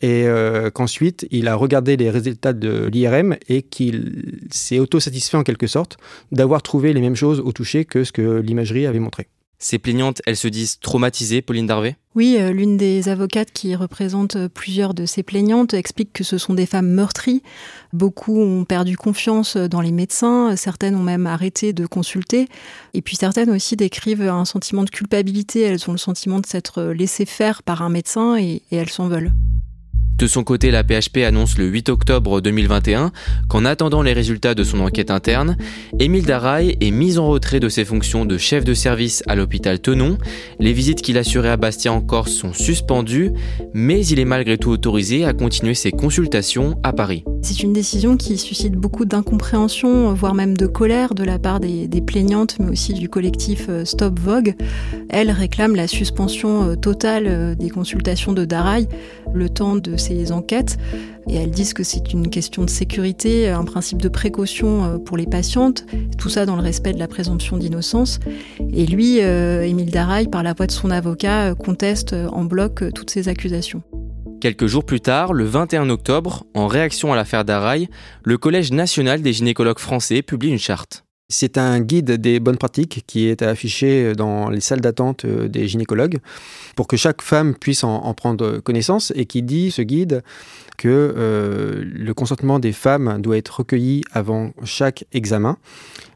et 0.00 0.26
qu'ensuite 0.74 1.26
il 1.30 1.48
a 1.48 1.54
regardé 1.54 1.96
les 1.96 2.10
résultats 2.10 2.52
de 2.52 2.88
l'IRM 2.92 3.36
et 3.48 3.62
qu'il 3.62 4.46
s'est 4.50 4.78
autosatisfait 4.78 5.36
en 5.36 5.42
quelque 5.42 5.66
sorte 5.66 5.96
d'avoir 6.30 6.62
trouvé 6.62 6.92
les 6.92 7.00
mêmes 7.00 7.16
choses 7.16 7.40
au 7.40 7.52
toucher 7.52 7.84
que 7.84 8.04
ce 8.04 8.12
que 8.12 8.38
l'imagerie 8.40 8.86
avait 8.86 9.00
montré. 9.00 9.28
Ces 9.60 9.78
plaignantes, 9.78 10.22
elles 10.24 10.36
se 10.36 10.46
disent 10.46 10.78
traumatisées, 10.78 11.42
Pauline 11.42 11.66
Darvé 11.66 11.96
Oui, 12.14 12.36
euh, 12.38 12.52
l'une 12.52 12.76
des 12.76 13.08
avocates 13.08 13.50
qui 13.50 13.74
représente 13.74 14.36
euh, 14.36 14.48
plusieurs 14.48 14.94
de 14.94 15.04
ces 15.04 15.24
plaignantes 15.24 15.74
explique 15.74 16.12
que 16.12 16.22
ce 16.22 16.38
sont 16.38 16.54
des 16.54 16.64
femmes 16.64 16.88
meurtries. 16.88 17.42
Beaucoup 17.92 18.40
ont 18.40 18.64
perdu 18.64 18.96
confiance 18.96 19.56
dans 19.56 19.80
les 19.80 19.90
médecins, 19.90 20.54
certaines 20.54 20.94
ont 20.94 21.02
même 21.02 21.26
arrêté 21.26 21.72
de 21.72 21.86
consulter. 21.86 22.46
Et 22.94 23.02
puis 23.02 23.16
certaines 23.16 23.50
aussi 23.50 23.74
décrivent 23.74 24.22
un 24.22 24.44
sentiment 24.44 24.84
de 24.84 24.90
culpabilité, 24.90 25.62
elles 25.62 25.90
ont 25.90 25.92
le 25.92 25.98
sentiment 25.98 26.38
de 26.38 26.46
s'être 26.46 26.82
laissées 26.84 27.26
faire 27.26 27.64
par 27.64 27.82
un 27.82 27.88
médecin 27.88 28.36
et 28.38 28.62
elles 28.70 28.90
s'en 28.90 29.08
veulent. 29.08 29.32
De 30.18 30.26
son 30.26 30.42
côté, 30.42 30.72
la 30.72 30.82
PHP 30.82 31.18
annonce 31.24 31.58
le 31.58 31.66
8 31.66 31.90
octobre 31.90 32.40
2021 32.40 33.12
qu'en 33.48 33.64
attendant 33.64 34.02
les 34.02 34.12
résultats 34.12 34.56
de 34.56 34.64
son 34.64 34.80
enquête 34.80 35.12
interne, 35.12 35.56
Émile 36.00 36.24
Darail 36.24 36.76
est 36.80 36.90
mis 36.90 37.18
en 37.18 37.28
retrait 37.28 37.60
de 37.60 37.68
ses 37.68 37.84
fonctions 37.84 38.24
de 38.24 38.36
chef 38.36 38.64
de 38.64 38.74
service 38.74 39.22
à 39.28 39.36
l'hôpital 39.36 39.78
Tenon. 39.78 40.18
Les 40.58 40.72
visites 40.72 41.02
qu'il 41.02 41.18
assurait 41.18 41.50
à 41.50 41.56
Bastia 41.56 41.92
en 41.92 42.00
Corse 42.00 42.32
sont 42.32 42.52
suspendues, 42.52 43.30
mais 43.74 44.04
il 44.06 44.18
est 44.18 44.24
malgré 44.24 44.58
tout 44.58 44.70
autorisé 44.70 45.24
à 45.24 45.32
continuer 45.34 45.74
ses 45.74 45.92
consultations 45.92 46.80
à 46.82 46.92
Paris. 46.92 47.22
C'est 47.42 47.62
une 47.62 47.72
décision 47.72 48.16
qui 48.16 48.36
suscite 48.36 48.74
beaucoup 48.74 49.04
d'incompréhension, 49.04 50.12
voire 50.12 50.34
même 50.34 50.56
de 50.56 50.66
colère 50.66 51.14
de 51.14 51.24
la 51.24 51.38
part 51.38 51.60
des, 51.60 51.88
plaignantes, 52.00 52.56
mais 52.58 52.70
aussi 52.70 52.94
du 52.94 53.08
collectif 53.08 53.66
euh, 53.68 53.84
Stop 53.84 54.18
Vogue. 54.18 54.54
Elles 55.08 55.30
réclament 55.30 55.76
la 55.76 55.86
suspension 55.86 56.70
euh, 56.70 56.76
totale 56.76 57.26
euh, 57.26 57.54
des 57.54 57.70
consultations 57.70 58.32
de 58.32 58.44
Darai 58.44 58.88
le 59.32 59.48
temps 59.48 59.76
de 59.76 59.96
ces 59.96 60.32
enquêtes. 60.32 60.78
Et 61.28 61.36
elles 61.36 61.50
disent 61.50 61.74
que 61.74 61.82
c'est 61.82 62.12
une 62.12 62.28
question 62.28 62.64
de 62.64 62.70
sécurité, 62.70 63.48
un 63.48 63.64
principe 63.64 64.00
de 64.00 64.08
précaution 64.08 64.98
pour 65.04 65.18
les 65.18 65.26
patientes, 65.26 65.84
tout 66.16 66.30
ça 66.30 66.46
dans 66.46 66.56
le 66.56 66.62
respect 66.62 66.94
de 66.94 66.98
la 66.98 67.08
présomption 67.08 67.58
d'innocence. 67.58 68.18
Et 68.72 68.86
lui, 68.86 69.18
Émile 69.18 69.90
Darai, 69.90 70.24
par 70.24 70.42
la 70.42 70.54
voix 70.54 70.66
de 70.66 70.72
son 70.72 70.90
avocat, 70.90 71.54
conteste 71.54 72.16
en 72.32 72.44
bloc 72.44 72.82
toutes 72.94 73.10
ces 73.10 73.28
accusations. 73.28 73.82
Quelques 74.40 74.66
jours 74.66 74.84
plus 74.84 75.00
tard, 75.00 75.32
le 75.32 75.44
21 75.44 75.90
octobre, 75.90 76.44
en 76.54 76.68
réaction 76.68 77.12
à 77.12 77.16
l'affaire 77.16 77.44
d'Araï, 77.44 77.88
le 78.22 78.38
Collège 78.38 78.70
national 78.70 79.20
des 79.20 79.32
gynécologues 79.32 79.80
français 79.80 80.22
publie 80.22 80.50
une 80.50 80.60
charte. 80.60 81.04
C'est 81.28 81.58
un 81.58 81.80
guide 81.80 82.12
des 82.12 82.38
bonnes 82.38 82.56
pratiques 82.56 83.02
qui 83.08 83.26
est 83.26 83.42
affiché 83.42 84.12
dans 84.14 84.48
les 84.48 84.60
salles 84.60 84.80
d'attente 84.80 85.24
euh, 85.24 85.48
des 85.48 85.66
gynécologues 85.66 86.20
pour 86.76 86.86
que 86.86 86.96
chaque 86.96 87.20
femme 87.20 87.54
puisse 87.54 87.82
en, 87.84 88.14
prendre 88.14 88.60
connaissance 88.60 89.12
et 89.16 89.26
qui 89.26 89.42
dit, 89.42 89.72
ce 89.72 89.82
guide, 89.82 90.22
que 90.78 90.88
euh, 90.88 91.82
le 91.84 92.14
consentement 92.14 92.60
des 92.60 92.72
femmes 92.72 93.20
doit 93.20 93.36
être 93.36 93.58
recueilli 93.58 94.04
avant 94.12 94.52
chaque 94.64 95.04
examen. 95.12 95.58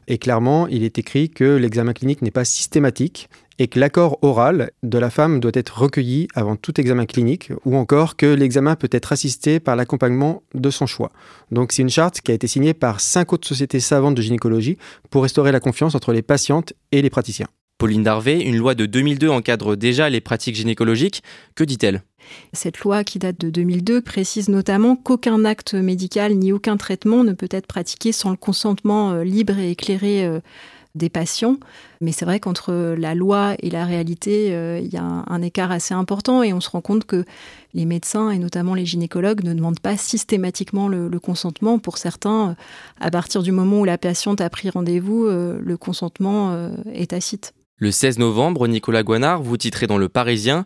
Et 0.07 0.17
clairement, 0.17 0.67
il 0.67 0.83
est 0.83 0.97
écrit 0.97 1.29
que 1.29 1.55
l'examen 1.55 1.93
clinique 1.93 2.21
n'est 2.21 2.31
pas 2.31 2.45
systématique 2.45 3.29
et 3.59 3.67
que 3.67 3.79
l'accord 3.79 4.17
oral 4.21 4.71
de 4.81 4.97
la 4.97 5.09
femme 5.09 5.39
doit 5.39 5.51
être 5.53 5.79
recueilli 5.79 6.27
avant 6.33 6.55
tout 6.55 6.79
examen 6.79 7.05
clinique, 7.05 7.51
ou 7.65 7.75
encore 7.75 8.15
que 8.15 8.25
l'examen 8.25 8.75
peut 8.75 8.89
être 8.91 9.11
assisté 9.11 9.59
par 9.59 9.75
l'accompagnement 9.75 10.41
de 10.53 10.69
son 10.69 10.87
choix. 10.87 11.11
Donc 11.51 11.71
c'est 11.71 11.83
une 11.83 11.89
charte 11.89 12.21
qui 12.21 12.31
a 12.31 12.35
été 12.35 12.47
signée 12.47 12.73
par 12.73 12.99
cinq 12.99 13.31
autres 13.31 13.47
sociétés 13.47 13.79
savantes 13.79 14.15
de 14.15 14.21
gynécologie 14.21 14.77
pour 15.09 15.23
restaurer 15.23 15.51
la 15.51 15.59
confiance 15.59 15.95
entre 15.95 16.13
les 16.13 16.21
patientes 16.23 16.73
et 16.91 17.01
les 17.01 17.09
praticiens. 17.09 17.47
Pauline 17.83 18.03
Darvé, 18.03 18.39
une 18.39 18.55
loi 18.55 18.75
de 18.75 18.85
2002 18.85 19.27
encadre 19.27 19.75
déjà 19.75 20.09
les 20.09 20.21
pratiques 20.21 20.55
gynécologiques. 20.55 21.21
Que 21.53 21.65
dit-elle? 21.65 22.01
Cette 22.53 22.79
loi 22.79 23.03
qui 23.03 23.19
date 23.19 23.37
de 23.37 23.49
2002 23.49 23.99
précise 23.99 24.47
notamment 24.47 24.95
qu'aucun 24.95 25.43
acte 25.43 25.73
médical 25.73 26.33
ni 26.33 26.53
aucun 26.53 26.77
traitement 26.77 27.25
ne 27.25 27.33
peut 27.33 27.49
être 27.51 27.67
pratiqué 27.67 28.13
sans 28.13 28.31
le 28.31 28.37
consentement 28.37 29.11
euh, 29.11 29.25
libre 29.25 29.59
et 29.59 29.71
éclairé 29.71 30.25
euh, 30.25 30.39
des 30.95 31.09
patients. 31.09 31.57
Mais 32.01 32.11
c'est 32.11 32.25
vrai 32.25 32.39
qu'entre 32.39 32.95
la 32.97 33.15
loi 33.15 33.55
et 33.59 33.69
la 33.69 33.85
réalité, 33.85 34.53
euh, 34.53 34.79
il 34.79 34.93
y 34.93 34.97
a 34.97 35.03
un, 35.03 35.41
écart 35.41 35.71
assez 35.71 35.93
important 35.93 36.43
et 36.43 36.53
on 36.53 36.61
se 36.61 36.69
rend 36.69 36.81
compte 36.81 37.05
que 37.05 37.25
les 37.73 37.85
médecins 37.85 38.29
et 38.29 38.37
notamment 38.37 38.75
les 38.75 38.85
gynécologues 38.85 39.43
ne 39.43 39.53
demandent 39.53 39.79
pas 39.79 39.97
systématiquement 39.97 40.87
le, 40.87 41.09
consentement. 41.19 41.79
Pour 41.79 41.97
certains, 41.97 42.55
à 42.99 43.09
partir 43.09 43.43
du 43.43 43.51
moment 43.51 43.79
où 43.79 43.85
la 43.85 43.97
patiente 43.97 44.41
a 44.41 44.49
pris 44.49 44.69
rendez-vous, 44.69 45.25
euh, 45.25 45.59
le 45.61 45.77
consentement 45.77 46.51
euh, 46.51 46.69
est 46.93 47.11
tacite. 47.11 47.53
Le 47.77 47.89
16 47.91 48.19
novembre, 48.19 48.67
Nicolas 48.67 49.01
Guanard, 49.01 49.41
vous 49.41 49.57
titrez 49.57 49.87
dans 49.87 49.97
Le 49.97 50.07
Parisien 50.07 50.65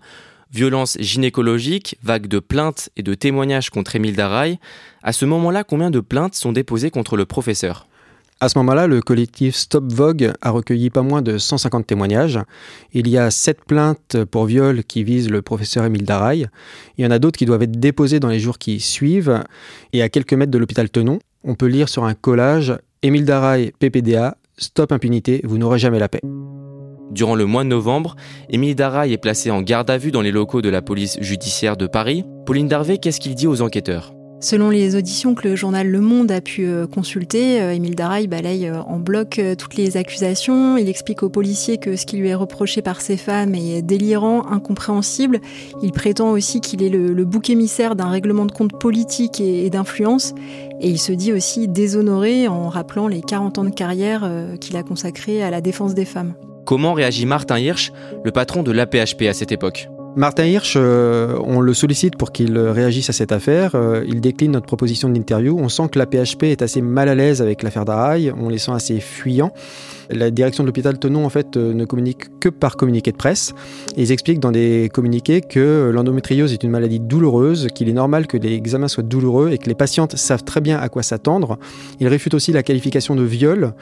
Violence 0.52 0.98
gynécologique, 1.00 1.98
vague 2.04 2.28
de 2.28 2.40
plaintes 2.40 2.90
et 2.98 3.02
de 3.02 3.14
témoignages 3.14 3.70
contre 3.70 3.96
Émile 3.96 4.16
Daraï. 4.16 4.60
À 5.04 5.14
ce 5.14 5.26
moment-là, 5.26 5.64
combien 5.64 5.90
de 5.90 6.02
plaintes 6.02 6.36
sont 6.36 6.52
déposées 6.52 6.92
contre 6.92 7.16
le 7.16 7.26
professeur? 7.26 7.88
À 8.42 8.50
ce 8.50 8.58
moment-là, 8.60 8.88
le 8.88 9.02
collectif 9.02 9.56
Stop 9.56 9.92
Vogue 9.92 10.34
a 10.42 10.52
recueilli 10.52 10.90
pas 10.90 11.02
moins 11.02 11.22
de 11.22 11.38
150 11.38 11.88
témoignages. 11.88 12.40
Il 12.92 13.08
y 13.08 13.18
a 13.18 13.32
7 13.32 13.64
plaintes 13.66 14.24
pour 14.26 14.46
viol 14.46 14.84
qui 14.84 15.06
visent 15.06 15.30
le 15.30 15.42
professeur 15.42 15.86
Émile 15.86 16.04
Darail. 16.04 16.50
Il 16.98 17.06
y 17.06 17.08
en 17.08 17.12
a 17.12 17.20
d'autres 17.20 17.40
qui 17.40 17.46
doivent 17.46 17.64
être 17.64 17.80
déposées 17.80 18.20
dans 18.20 18.30
les 18.30 18.40
jours 18.40 18.58
qui 18.58 18.82
suivent. 18.82 19.44
Et 19.94 20.02
à 20.02 20.10
quelques 20.10 20.34
mètres 20.34 20.52
de 20.52 20.58
l'hôpital 20.58 20.90
Tenon, 20.90 21.20
on 21.44 21.56
peut 21.56 21.68
lire 21.68 21.88
sur 21.88 22.04
un 22.04 22.14
collage 22.14 22.78
Émile 23.02 23.26
Darail, 23.26 23.72
PPDA, 23.80 24.38
Stop 24.58 24.92
impunité, 24.92 25.42
vous 25.46 25.58
n'aurez 25.58 25.80
jamais 25.80 26.00
la 26.00 26.10
paix. 26.10 26.22
Durant 27.18 27.34
le 27.34 27.48
mois 27.48 27.64
de 27.64 27.70
novembre, 27.70 28.16
Émile 28.48 28.76
Darail 28.76 29.12
est 29.12 29.18
placé 29.18 29.50
en 29.50 29.64
garde 29.64 29.90
à 29.90 29.98
vue 29.98 30.12
dans 30.12 30.22
les 30.22 30.30
locaux 30.30 30.62
de 30.62 30.70
la 30.70 30.84
police 30.84 31.18
judiciaire 31.20 31.76
de 31.76 31.88
Paris. 31.88 32.24
Pauline 32.46 32.68
Darvé, 32.68 33.00
qu'est-ce 33.00 33.20
qu'il 33.20 33.34
dit 33.34 33.48
aux 33.48 33.64
enquêteurs? 33.64 34.14
Selon 34.40 34.70
les 34.70 34.96
auditions 34.96 35.34
que 35.34 35.48
le 35.48 35.56
journal 35.56 35.88
Le 35.88 36.00
Monde 36.00 36.32
a 36.32 36.42
pu 36.42 36.68
euh, 36.68 36.86
consulter, 36.86 37.60
euh, 37.60 37.74
Émile 37.74 37.96
Daraï 37.96 38.28
balaye 38.28 38.68
euh, 38.68 38.84
en 38.84 39.00
bloc 39.00 39.42
toutes 39.58 39.74
les 39.74 39.98
accusations. 39.98 40.78
Il 40.78 40.88
explique 40.90 41.24
aux 41.24 41.30
policiers 41.30 41.80
que 41.80 41.96
ce 41.96 42.06
qui 42.06 42.18
lui 42.18 42.28
est 42.28 42.36
reproché 42.36 42.84
par 42.84 43.02
ces 43.02 43.18
femmes 43.18 43.56
est 43.56 43.82
délirant, 43.82 44.46
incompréhensible. 44.52 45.42
Il 45.82 45.94
prétend 45.94 46.30
aussi 46.30 46.62
qu'il 46.62 46.84
est 46.84 46.90
le, 46.90 47.26
bouc 47.26 47.50
émissaire 47.50 47.96
d'un 47.96 48.10
règlement 48.10 48.46
de 48.46 48.52
compte 48.52 48.80
politique 48.80 49.42
et, 49.42 49.72
d'influence. 49.72 50.36
Et 50.82 50.90
il 50.90 51.00
se 51.00 51.14
dit 51.14 51.34
aussi 51.34 51.68
déshonoré 51.68 52.48
en 52.48 52.70
rappelant 52.70 53.08
les 53.08 53.22
40 53.22 53.58
ans 53.58 53.64
de 53.64 53.72
carrière 53.72 54.32
qu'il 54.62 54.78
a 54.78 54.84
consacré 54.84 55.42
à 55.42 55.50
la 55.50 55.62
défense 55.62 55.96
des 55.96 56.06
femmes. 56.06 56.36
Comment 56.68 56.92
réagit 56.92 57.26
Martin 57.26 57.60
Hirsch, 57.60 57.94
le 58.26 58.32
patron 58.32 58.62
de 58.62 58.74
l'APHP 58.74 59.22
à 59.30 59.34
cette 59.34 59.54
époque? 59.54 59.88
Martin 60.18 60.46
Hirsch, 60.46 60.74
euh, 60.78 61.38
on 61.46 61.62
le 61.62 61.76
sollicite 61.76 62.18
pour 62.18 62.32
qu'il 62.32 62.58
réagisse 62.58 63.08
à 63.12 63.14
cette 63.14 63.32
affaire. 63.32 63.76
Euh, 63.76 64.04
il 64.08 64.20
décline 64.20 64.52
notre 64.52 64.66
proposition 64.66 65.10
d'interview. 65.10 65.56
On 65.60 65.70
sent 65.70 65.90
que 65.92 66.00
la 66.00 66.08
PHP 66.08 66.46
est 66.46 66.64
assez 66.64 66.82
mal 66.82 67.08
à 67.08 67.14
l'aise 67.14 67.40
avec 67.40 67.62
l'affaire 67.62 67.86
d'Araï. 67.86 68.34
On 68.36 68.50
les 68.50 68.58
sent 68.58 68.72
assez 68.72 69.00
fuyants. 69.00 69.52
La 70.10 70.32
direction 70.32 70.64
de 70.64 70.70
l'hôpital 70.70 70.98
Tenon, 70.98 71.24
en 71.24 71.30
fait, 71.30 71.56
euh, 71.56 71.72
ne 71.72 71.86
communique 71.86 72.40
que 72.40 72.50
par 72.50 72.78
communiqué 72.78 73.12
de 73.12 73.18
presse. 73.18 73.54
ils 73.96 74.12
expliquent 74.12 74.40
dans 74.40 74.52
des 74.52 74.90
communiqués 74.92 75.42
que 75.42 75.92
l'endométriose 75.94 76.52
est 76.52 76.64
une 76.64 76.72
maladie 76.72 77.00
douloureuse, 77.00 77.68
qu'il 77.76 77.88
est 77.88 77.94
normal 77.94 78.26
que 78.26 78.38
les 78.38 78.54
examens 78.54 78.88
soient 78.88 79.04
douloureux 79.04 79.52
et 79.52 79.60
que 79.60 79.70
les 79.70 79.76
patientes 79.76 80.16
savent 80.16 80.44
très 80.44 80.62
bien 80.62 80.80
à 80.80 80.90
quoi 80.90 81.04
s'attendre. 81.04 81.60
Ils 82.00 82.08
réfutent 82.08 82.34
aussi 82.34 82.54
la 82.54 82.64
qualification 82.64 83.16
de 83.16 83.24
viol. 83.24 83.74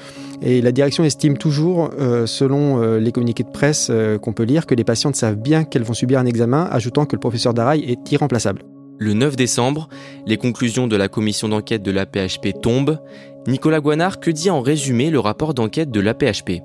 Et 0.42 0.62
la 0.62 0.74
direction 0.74 1.06
estime 1.06 1.38
toujours, 1.38 1.92
selon 2.26 2.98
les 2.98 3.12
communiqués 3.12 3.44
de 3.44 3.52
presse 3.52 3.90
qu'on 4.22 4.34
peut 4.34 4.44
lire, 4.44 4.66
que 4.66 4.76
les 4.76 4.84
patientes 4.84 5.16
savent 5.16 5.38
bien 5.38 5.64
qu'elles 5.64 5.84
vont 5.84 5.94
subir 5.94 6.20
examen, 6.26 6.68
ajoutant 6.72 7.06
que 7.06 7.16
le 7.16 7.20
professeur 7.20 7.54
Daraï 7.54 7.84
est 7.84 8.12
irremplaçable. 8.12 8.64
Le 8.98 9.14
9 9.14 9.36
décembre, 9.36 9.90
les 10.26 10.38
conclusions 10.38 10.88
de 10.88 10.96
la 10.96 11.08
commission 11.08 11.50
d'enquête 11.50 11.84
de 11.84 11.92
la 11.92 12.06
PHP 12.06 12.62
tombent. 12.62 13.00
Nicolas 13.48 13.82
Guanard, 13.82 14.20
que 14.20 14.32
dit 14.32 14.50
en 14.50 14.62
résumé 14.62 15.10
le 15.10 15.20
rapport 15.20 15.54
d'enquête 15.54 15.92
de 15.92 16.00
la 16.00 16.14
PHP 16.14 16.62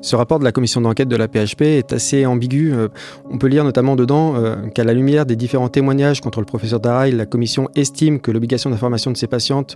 ce 0.00 0.14
rapport 0.14 0.38
de 0.38 0.44
la 0.44 0.52
commission 0.52 0.80
d'enquête 0.80 1.08
de 1.08 1.16
la 1.16 1.26
PHP 1.26 1.62
est 1.62 1.92
assez 1.92 2.24
ambigu. 2.24 2.72
Euh, 2.72 2.88
on 3.30 3.38
peut 3.38 3.48
lire 3.48 3.64
notamment 3.64 3.96
dedans 3.96 4.34
euh, 4.36 4.56
qu'à 4.68 4.84
la 4.84 4.94
lumière 4.94 5.26
des 5.26 5.34
différents 5.34 5.68
témoignages 5.68 6.20
contre 6.20 6.38
le 6.38 6.46
professeur 6.46 6.78
Daraï, 6.78 7.10
la 7.10 7.26
commission 7.26 7.68
estime 7.74 8.20
que 8.20 8.30
l'obligation 8.30 8.70
d'information 8.70 9.10
de 9.10 9.16
ses 9.16 9.26
patientes, 9.26 9.74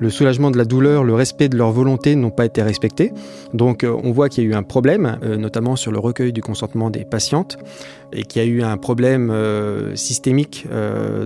le 0.00 0.10
soulagement 0.10 0.50
de 0.50 0.58
la 0.58 0.64
douleur, 0.64 1.04
le 1.04 1.14
respect 1.14 1.48
de 1.48 1.56
leur 1.56 1.70
volonté 1.70 2.16
n'ont 2.16 2.30
pas 2.30 2.46
été 2.46 2.62
respectés. 2.62 3.12
Donc 3.54 3.84
euh, 3.84 3.96
on 4.02 4.10
voit 4.10 4.28
qu'il 4.28 4.42
y 4.42 4.46
a 4.48 4.50
eu 4.50 4.54
un 4.54 4.62
problème, 4.62 5.18
notamment 5.22 5.76
sur 5.76 5.92
le 5.92 5.98
recueil 5.98 6.32
du 6.32 6.42
consentement 6.42 6.90
des 6.90 7.04
patientes, 7.04 7.58
et 8.12 8.22
qu'il 8.24 8.42
y 8.42 8.44
a 8.44 8.48
eu 8.48 8.62
un 8.62 8.76
problème 8.76 9.32
systémique 9.94 10.66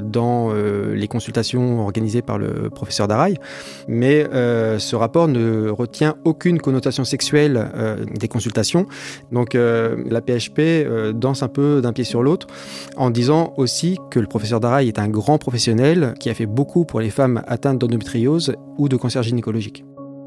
dans 0.02 0.52
les 0.52 1.08
consultations 1.08 1.82
organisées 1.82 2.22
par 2.22 2.38
le 2.38 2.70
professeur 2.70 3.08
Daraï. 3.08 3.36
Mais 3.88 4.24
ce 4.78 4.96
rapport 4.96 5.28
ne 5.28 5.68
retient 5.68 6.16
aucune 6.24 6.58
connotation 6.60 7.04
sexuelle 7.04 7.70
des 8.14 8.28
consultation. 8.34 8.86
Donc 9.32 9.54
euh, 9.54 9.96
la 10.10 10.20
PHP 10.20 10.58
euh, 10.58 11.12
danse 11.12 11.42
un 11.42 11.48
peu 11.48 11.80
d'un 11.80 11.94
pied 11.94 12.04
sur 12.04 12.22
l'autre 12.22 12.46
en 12.96 13.10
disant 13.10 13.54
aussi 13.56 13.98
que 14.10 14.20
le 14.20 14.26
professeur 14.26 14.60
Daraï 14.60 14.88
est 14.88 14.98
un 14.98 15.08
grand 15.08 15.38
professionnel 15.38 16.14
qui 16.20 16.28
a 16.28 16.34
fait 16.34 16.46
beaucoup 16.46 16.84
pour 16.84 17.00
les 17.00 17.10
femmes 17.10 17.42
atteintes 17.46 17.78
d'endométriose 17.78 18.54
ou 18.76 18.88
de 18.88 18.96
cancer 18.96 19.22
gynécologique. 19.22 19.84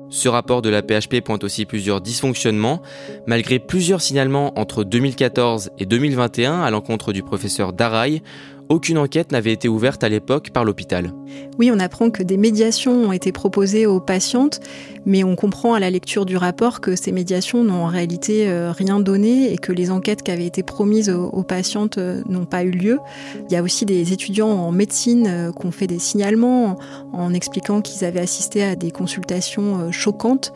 Ce 0.10 0.30
rapport 0.30 0.62
de 0.62 0.70
la 0.70 0.82
PHP 0.82 1.20
pointe 1.22 1.44
aussi 1.44 1.66
plusieurs 1.66 2.00
dysfonctionnements. 2.00 2.82
Malgré 3.26 3.60
plusieurs 3.60 4.02
signalements 4.02 4.58
entre 4.58 4.86
2014 4.86 5.72
et 5.80 5.86
2021 5.86 6.62
à 6.62 6.72
l'encontre 6.72 7.12
du 7.12 7.24
professeur 7.24 7.74
Daraï, 7.74 8.22
aucune 8.70 8.98
enquête 8.98 9.32
n'avait 9.32 9.54
été 9.54 9.68
ouverte 9.68 10.04
à 10.04 10.10
l'époque 10.10 10.52
par 10.52 10.66
l'hôpital. 10.66 11.12
Oui, 11.60 11.72
on 11.74 11.80
apprend 11.80 12.10
que 12.10 12.24
des 12.24 12.38
médiations 12.38 12.94
ont 13.06 13.12
été 13.12 13.32
proposées 13.32 13.86
aux 13.86 14.00
patientes, 14.00 14.60
mais 15.06 15.24
on 15.24 15.36
comprend 15.36 15.74
à 15.74 15.80
la 15.80 15.90
lecture 15.90 16.26
du 16.26 16.38
rapport 16.38 16.82
que 16.82 16.96
ces 16.96 17.12
médiations 17.12 17.64
n'ont 17.64 17.84
en 17.84 17.88
réalité 17.88 18.48
euh, 18.48 18.72
rien 18.72 19.00
donné 19.00 19.52
et 19.52 19.58
que 19.58 19.72
les 19.72 19.90
enquêtes 19.90 20.22
qui 20.22 20.32
avaient 20.32 20.46
été 20.46 20.64
promises 20.64 21.10
aux, 21.10 21.44
patientes 21.44 21.98
euh, 21.98 22.22
n'ont 22.28 22.46
pas 22.46 22.64
eu 22.64 22.72
lieu. 22.72 23.00
Il 23.50 23.54
y 23.54 23.56
a 23.56 23.64
aussi 23.64 23.86
des 23.86 24.14
étudiants 24.14 24.50
en 24.50 24.72
médecine 24.72 25.28
euh, 25.28 25.52
qui 25.52 25.66
ont 25.66 25.72
fait 25.72 25.88
des 25.88 26.00
signalements 26.00 26.78
en 27.14 27.34
expliquant 27.34 27.82
qu'ils 27.82 28.06
avaient 28.06 28.20
assisté 28.20 28.64
à 28.64 28.76
des 28.76 28.92
consultations 28.92 29.92
choquantes. 29.92 30.54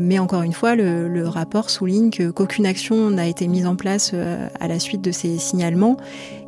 Mais 0.00 0.20
encore 0.20 0.42
une 0.42 0.52
fois, 0.52 0.76
le, 0.76 1.26
rapport 1.26 1.70
souligne 1.70 2.10
qu'aucune 2.10 2.66
action 2.66 3.10
n'a 3.10 3.26
été 3.26 3.48
mise 3.48 3.66
en 3.66 3.74
place 3.74 4.14
à 4.14 4.68
la 4.68 4.78
suite 4.78 5.02
de 5.02 5.10
ces 5.10 5.38
signalements. 5.38 5.96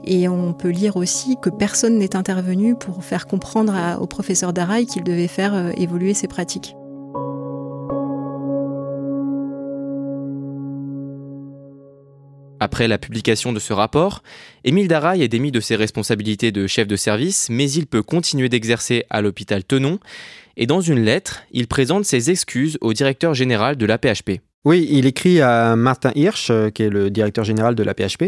Et 0.05 0.29
on 0.29 0.53
peut 0.53 0.71
lire 0.71 0.97
aussi 0.97 1.37
que 1.41 1.51
personne 1.51 1.99
n'est 1.99 2.17
intervenu 2.17 2.75
pour 2.75 3.05
faire 3.05 3.27
comprendre 3.27 3.75
au 4.01 4.07
professeur 4.07 4.53
Daraï 4.53 4.87
qu'il 4.87 5.05
devait 5.05 5.29
faire 5.29 5.55
euh, 5.55 5.71
évoluer 5.77 6.15
ses 6.15 6.29
pratiques. 6.29 6.75
Après 12.63 12.89
la 12.89 12.99
publication 12.99 13.55
de 13.55 13.59
ce 13.59 13.73
rapport, 13.73 14.23
Émile 14.65 14.87
Daraille 14.87 15.23
est 15.23 15.29
démis 15.29 15.51
de 15.51 15.61
ses 15.61 15.77
responsabilités 15.77 16.53
de 16.53 16.67
chef 16.67 16.87
de 16.87 16.97
service, 16.97 17.49
mais 17.49 17.71
il 17.71 17.87
peut 17.87 18.03
continuer 18.03 18.51
d'exercer 18.51 19.05
à 19.09 19.23
l'hôpital 19.23 19.65
Tenon. 19.65 19.99
Et 20.59 20.67
dans 20.67 20.83
une 20.83 21.01
lettre, 21.01 21.43
il 21.53 21.69
présente 21.69 22.05
ses 22.05 22.31
excuses 22.31 22.77
au 22.83 22.93
directeur 22.93 23.33
général 23.33 23.77
de 23.77 23.87
l'APHP. 23.87 24.43
Oui, 24.67 24.87
il 24.91 25.07
écrit 25.07 25.41
à 25.41 25.75
Martin 25.75 26.13
Hirsch, 26.15 26.51
euh, 26.51 26.69
qui 26.69 26.83
est 26.83 26.91
le 26.91 27.09
directeur 27.09 27.45
général 27.45 27.75
de 27.75 27.83
l'APHP, 27.83 28.25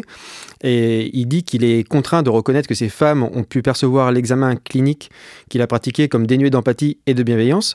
et 0.62 1.10
il 1.12 1.26
dit 1.26 1.42
qu'il 1.42 1.62
est 1.62 1.86
contraint 1.86 2.22
de 2.22 2.30
reconnaître 2.30 2.66
que 2.66 2.74
ces 2.74 2.88
femmes 2.88 3.22
ont 3.22 3.44
pu 3.44 3.60
percevoir 3.60 4.10
l'examen 4.12 4.56
clinique 4.56 5.10
qu'il 5.50 5.60
a 5.60 5.66
pratiqué 5.66 6.08
comme 6.08 6.26
dénué 6.26 6.48
d'empathie 6.48 6.96
et 7.06 7.12
de 7.12 7.22
bienveillance. 7.22 7.74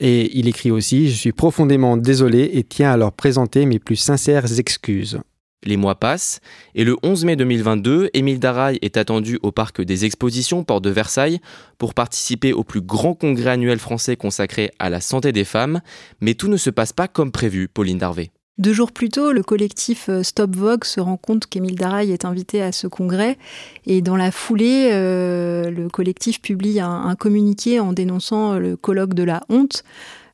Et 0.00 0.38
il 0.38 0.48
écrit 0.48 0.70
aussi 0.70 1.10
Je 1.10 1.16
suis 1.16 1.32
profondément 1.32 1.98
désolé 1.98 2.50
et 2.54 2.64
tiens 2.64 2.92
à 2.92 2.96
leur 2.96 3.12
présenter 3.12 3.66
mes 3.66 3.78
plus 3.78 3.96
sincères 3.96 4.58
excuses. 4.58 5.20
Les 5.64 5.76
mois 5.76 5.96
passent 5.96 6.40
et 6.74 6.84
le 6.84 6.96
11 7.02 7.24
mai 7.24 7.36
2022, 7.36 8.10
Émile 8.14 8.38
Daraille 8.38 8.78
est 8.80 8.96
attendu 8.96 9.38
au 9.42 9.50
parc 9.50 9.82
des 9.82 10.04
expositions 10.04 10.62
Porte 10.62 10.84
de 10.84 10.90
Versailles 10.90 11.40
pour 11.78 11.94
participer 11.94 12.52
au 12.52 12.62
plus 12.62 12.80
grand 12.80 13.14
congrès 13.14 13.50
annuel 13.50 13.78
français 13.78 14.16
consacré 14.16 14.70
à 14.78 14.88
la 14.88 15.00
santé 15.00 15.32
des 15.32 15.44
femmes, 15.44 15.80
mais 16.20 16.34
tout 16.34 16.48
ne 16.48 16.56
se 16.56 16.70
passe 16.70 16.92
pas 16.92 17.08
comme 17.08 17.32
prévu, 17.32 17.68
Pauline 17.68 17.98
Darvé. 17.98 18.30
Deux 18.58 18.72
jours 18.72 18.90
plus 18.90 19.08
tôt, 19.08 19.32
le 19.32 19.44
collectif 19.44 20.08
euh, 20.08 20.24
Stop 20.24 20.56
Vogue 20.56 20.84
se 20.84 21.00
rend 21.00 21.16
compte 21.16 21.46
qu'Émile 21.46 21.76
Daraille 21.76 22.10
est 22.10 22.24
invité 22.24 22.60
à 22.60 22.72
ce 22.72 22.88
congrès. 22.88 23.38
Et 23.86 24.02
dans 24.02 24.16
la 24.16 24.32
foulée, 24.32 24.90
euh, 24.92 25.70
le 25.70 25.88
collectif 25.88 26.42
publie 26.42 26.80
un, 26.80 26.90
un 26.90 27.14
communiqué 27.14 27.78
en 27.78 27.92
dénonçant 27.92 28.58
le 28.58 28.76
colloque 28.76 29.14
de 29.14 29.22
la 29.22 29.42
honte 29.48 29.84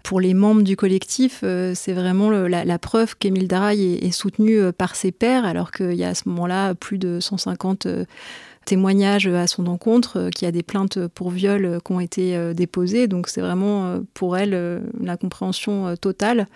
pour 0.04 0.20
les 0.20 0.34
membres 0.34 0.62
du 0.62 0.76
collectif, 0.76 1.40
euh, 1.42 1.72
c'est 1.74 1.94
vraiment 1.94 2.28
la, 2.30 2.78
preuve 2.78 3.16
qu'Émile 3.16 3.48
Daraille 3.48 3.94
est, 3.94 4.10
soutenu 4.10 4.58
euh, 4.58 4.70
par 4.70 4.96
ses 4.96 5.12
pairs, 5.12 5.46
alors 5.46 5.72
qu'il 5.72 5.94
y 5.94 6.04
a 6.04 6.10
à 6.10 6.14
ce 6.14 6.28
moment-là 6.28 6.74
plus 6.74 6.98
de 6.98 7.20
150 7.20 7.86
euh, 7.86 8.04
témoignages 8.66 9.26
à 9.26 9.46
son 9.46 9.66
encontre, 9.66 10.28
qu'il 10.28 10.44
y 10.44 10.48
a 10.48 10.52
des 10.52 10.62
plaintes 10.62 11.06
pour 11.08 11.30
viol 11.30 11.80
qui 11.84 11.92
ont 11.92 12.00
été 12.00 12.54
déposées. 12.54 13.08
Donc 13.08 13.28
c'est 13.28 13.42
vraiment 13.42 14.00
pour 14.14 14.38
elle 14.38 14.82
la 15.02 15.18
compréhension 15.18 15.94
totale. 15.98 16.46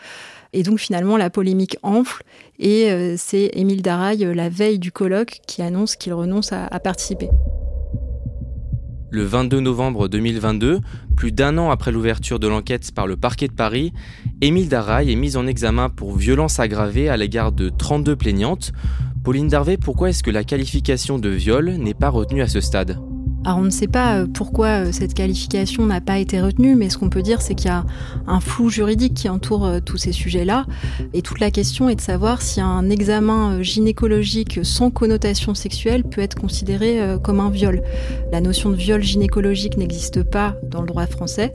Et 0.54 0.62
donc 0.62 0.78
finalement, 0.78 1.18
la 1.18 1.28
polémique 1.28 1.76
enfle 1.82 2.22
et 2.58 3.14
c'est 3.18 3.50
Émile 3.52 3.82
Daraille, 3.82 4.26
la 4.34 4.48
veille 4.48 4.78
du 4.78 4.90
colloque, 4.90 5.40
qui 5.46 5.60
annonce 5.60 5.96
qu'il 5.96 6.14
renonce 6.14 6.50
à 6.52 6.80
participer. 6.80 7.28
Le 9.10 9.24
22 9.24 9.60
novembre 9.60 10.08
2022, 10.08 10.80
plus 11.16 11.32
d'un 11.32 11.56
an 11.56 11.70
après 11.70 11.92
l'ouverture 11.92 12.38
de 12.38 12.46
l'enquête 12.46 12.92
par 12.92 13.06
le 13.06 13.16
parquet 13.16 13.48
de 13.48 13.54
Paris, 13.54 13.94
Émile 14.42 14.68
Daraille 14.68 15.10
est 15.10 15.16
mise 15.16 15.38
en 15.38 15.46
examen 15.46 15.88
pour 15.88 16.14
violence 16.14 16.60
aggravée 16.60 17.08
à 17.08 17.16
l'égard 17.16 17.50
de 17.50 17.70
32 17.70 18.16
plaignantes. 18.16 18.72
Pauline 19.24 19.48
Darvé, 19.48 19.78
pourquoi 19.78 20.10
est-ce 20.10 20.22
que 20.22 20.30
la 20.30 20.44
qualification 20.44 21.18
de 21.18 21.30
viol 21.30 21.70
n'est 21.70 21.94
pas 21.94 22.10
retenue 22.10 22.42
à 22.42 22.48
ce 22.48 22.60
stade? 22.60 22.98
Alors 23.48 23.60
on 23.60 23.64
ne 23.64 23.70
sait 23.70 23.86
pas 23.86 24.18
euh, 24.18 24.26
pourquoi 24.26 24.66
euh, 24.66 24.92
cette 24.92 25.14
qualification 25.14 25.86
n'a 25.86 26.02
pas 26.02 26.18
été 26.18 26.38
retenue, 26.38 26.76
mais 26.76 26.90
ce 26.90 26.98
qu'on 26.98 27.08
peut 27.08 27.22
dire 27.22 27.40
c'est 27.40 27.54
qu'il 27.54 27.68
y 27.68 27.72
a 27.72 27.86
un 28.26 28.40
flou 28.40 28.68
juridique 28.68 29.14
qui 29.14 29.30
entoure 29.30 29.64
euh, 29.64 29.80
tous 29.82 29.96
ces 29.96 30.12
sujets-là. 30.12 30.66
Et 31.14 31.22
toute 31.22 31.40
la 31.40 31.50
question 31.50 31.88
est 31.88 31.94
de 31.94 32.02
savoir 32.02 32.42
si 32.42 32.60
un 32.60 32.90
examen 32.90 33.62
gynécologique 33.62 34.60
sans 34.64 34.90
connotation 34.90 35.54
sexuelle 35.54 36.04
peut 36.04 36.20
être 36.20 36.34
considéré 36.34 37.00
comme 37.22 37.40
un 37.40 37.48
viol. 37.48 37.82
La 38.32 38.42
notion 38.42 38.68
de 38.68 38.74
viol 38.74 39.02
gynécologique 39.02 39.78
n'existe 39.78 40.22
pas 40.22 40.56
dans 40.62 40.82
le 40.82 40.86
droit 40.86 41.06
français. 41.06 41.54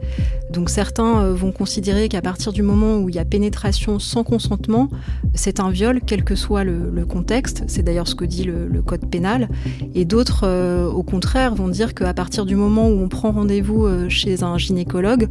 Donc 0.50 0.72
certains 0.72 1.30
vont 1.32 1.52
considérer 1.52 2.10
qu'à 2.10 2.22
partir 2.22 2.54
du 2.54 2.64
moment 2.64 2.98
où 2.98 3.10
il 3.10 3.16
y 3.16 3.20
a 3.20 3.26
pénétration 3.26 4.00
sans 4.00 4.24
consentement, 4.24 4.90
c'est 5.36 5.60
un 5.60 5.70
viol, 5.70 6.02
quel 6.06 6.24
que 6.24 6.36
soit 6.36 6.64
le, 6.64 7.06
contexte. 7.06 7.64
C'est 7.68 7.84
d'ailleurs 7.84 8.08
ce 8.08 8.16
que 8.16 8.26
dit 8.26 8.46
le, 8.46 8.68
le 8.68 8.82
code 8.82 9.10
pénal. 9.10 9.50
Et 9.94 10.06
d'autres, 10.06 10.88
au 10.88 11.04
contraire, 11.04 11.54
vont 11.54 11.68
dire 11.68 11.83
qu'à 11.92 12.14
partir 12.14 12.46
du 12.46 12.56
moment 12.56 12.88
où 12.88 13.04
on 13.04 13.10
prend 13.10 13.32
rendez-vous 13.32 13.86
euh, 13.86 14.08
chez 14.08 14.44
un 14.44 14.58
gynécologue, 14.58 15.28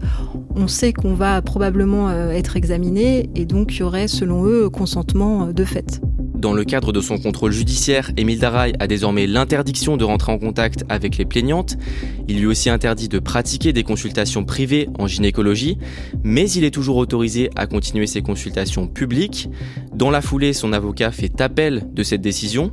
on 0.54 0.68
sait 0.68 0.92
qu'on 0.92 1.14
va 1.14 1.40
probablement 1.40 2.10
euh, 2.10 2.30
être 2.30 2.56
examiné 2.56 3.30
et 3.34 3.46
donc 3.46 3.74
il 3.74 3.80
y 3.80 3.82
aurait, 3.82 4.08
selon 4.08 4.44
eux, 4.44 4.68
consentement 4.68 5.46
euh, 5.46 5.52
de 5.52 5.64
fait. 5.64 6.02
Dans 6.42 6.52
le 6.52 6.64
cadre 6.64 6.92
de 6.92 7.00
son 7.00 7.18
contrôle 7.18 7.52
judiciaire, 7.52 8.10
Émile 8.16 8.40
Daraille 8.40 8.72
a 8.80 8.88
désormais 8.88 9.28
l'interdiction 9.28 9.96
de 9.96 10.02
rentrer 10.02 10.32
en 10.32 10.38
contact 10.38 10.84
avec 10.88 11.16
les 11.16 11.24
plaignantes. 11.24 11.76
Il 12.26 12.40
lui 12.40 12.46
aussi 12.46 12.68
interdit 12.68 13.08
de 13.08 13.20
pratiquer 13.20 13.72
des 13.72 13.84
consultations 13.84 14.44
privées 14.44 14.88
en 14.98 15.06
gynécologie, 15.06 15.78
mais 16.24 16.50
il 16.50 16.64
est 16.64 16.72
toujours 16.72 16.96
autorisé 16.96 17.48
à 17.54 17.68
continuer 17.68 18.08
ses 18.08 18.22
consultations 18.22 18.88
publiques. 18.88 19.50
Dans 19.94 20.10
la 20.10 20.20
foulée, 20.20 20.52
son 20.52 20.72
avocat 20.72 21.12
fait 21.12 21.40
appel 21.40 21.86
de 21.92 22.02
cette 22.02 22.22
décision. 22.22 22.72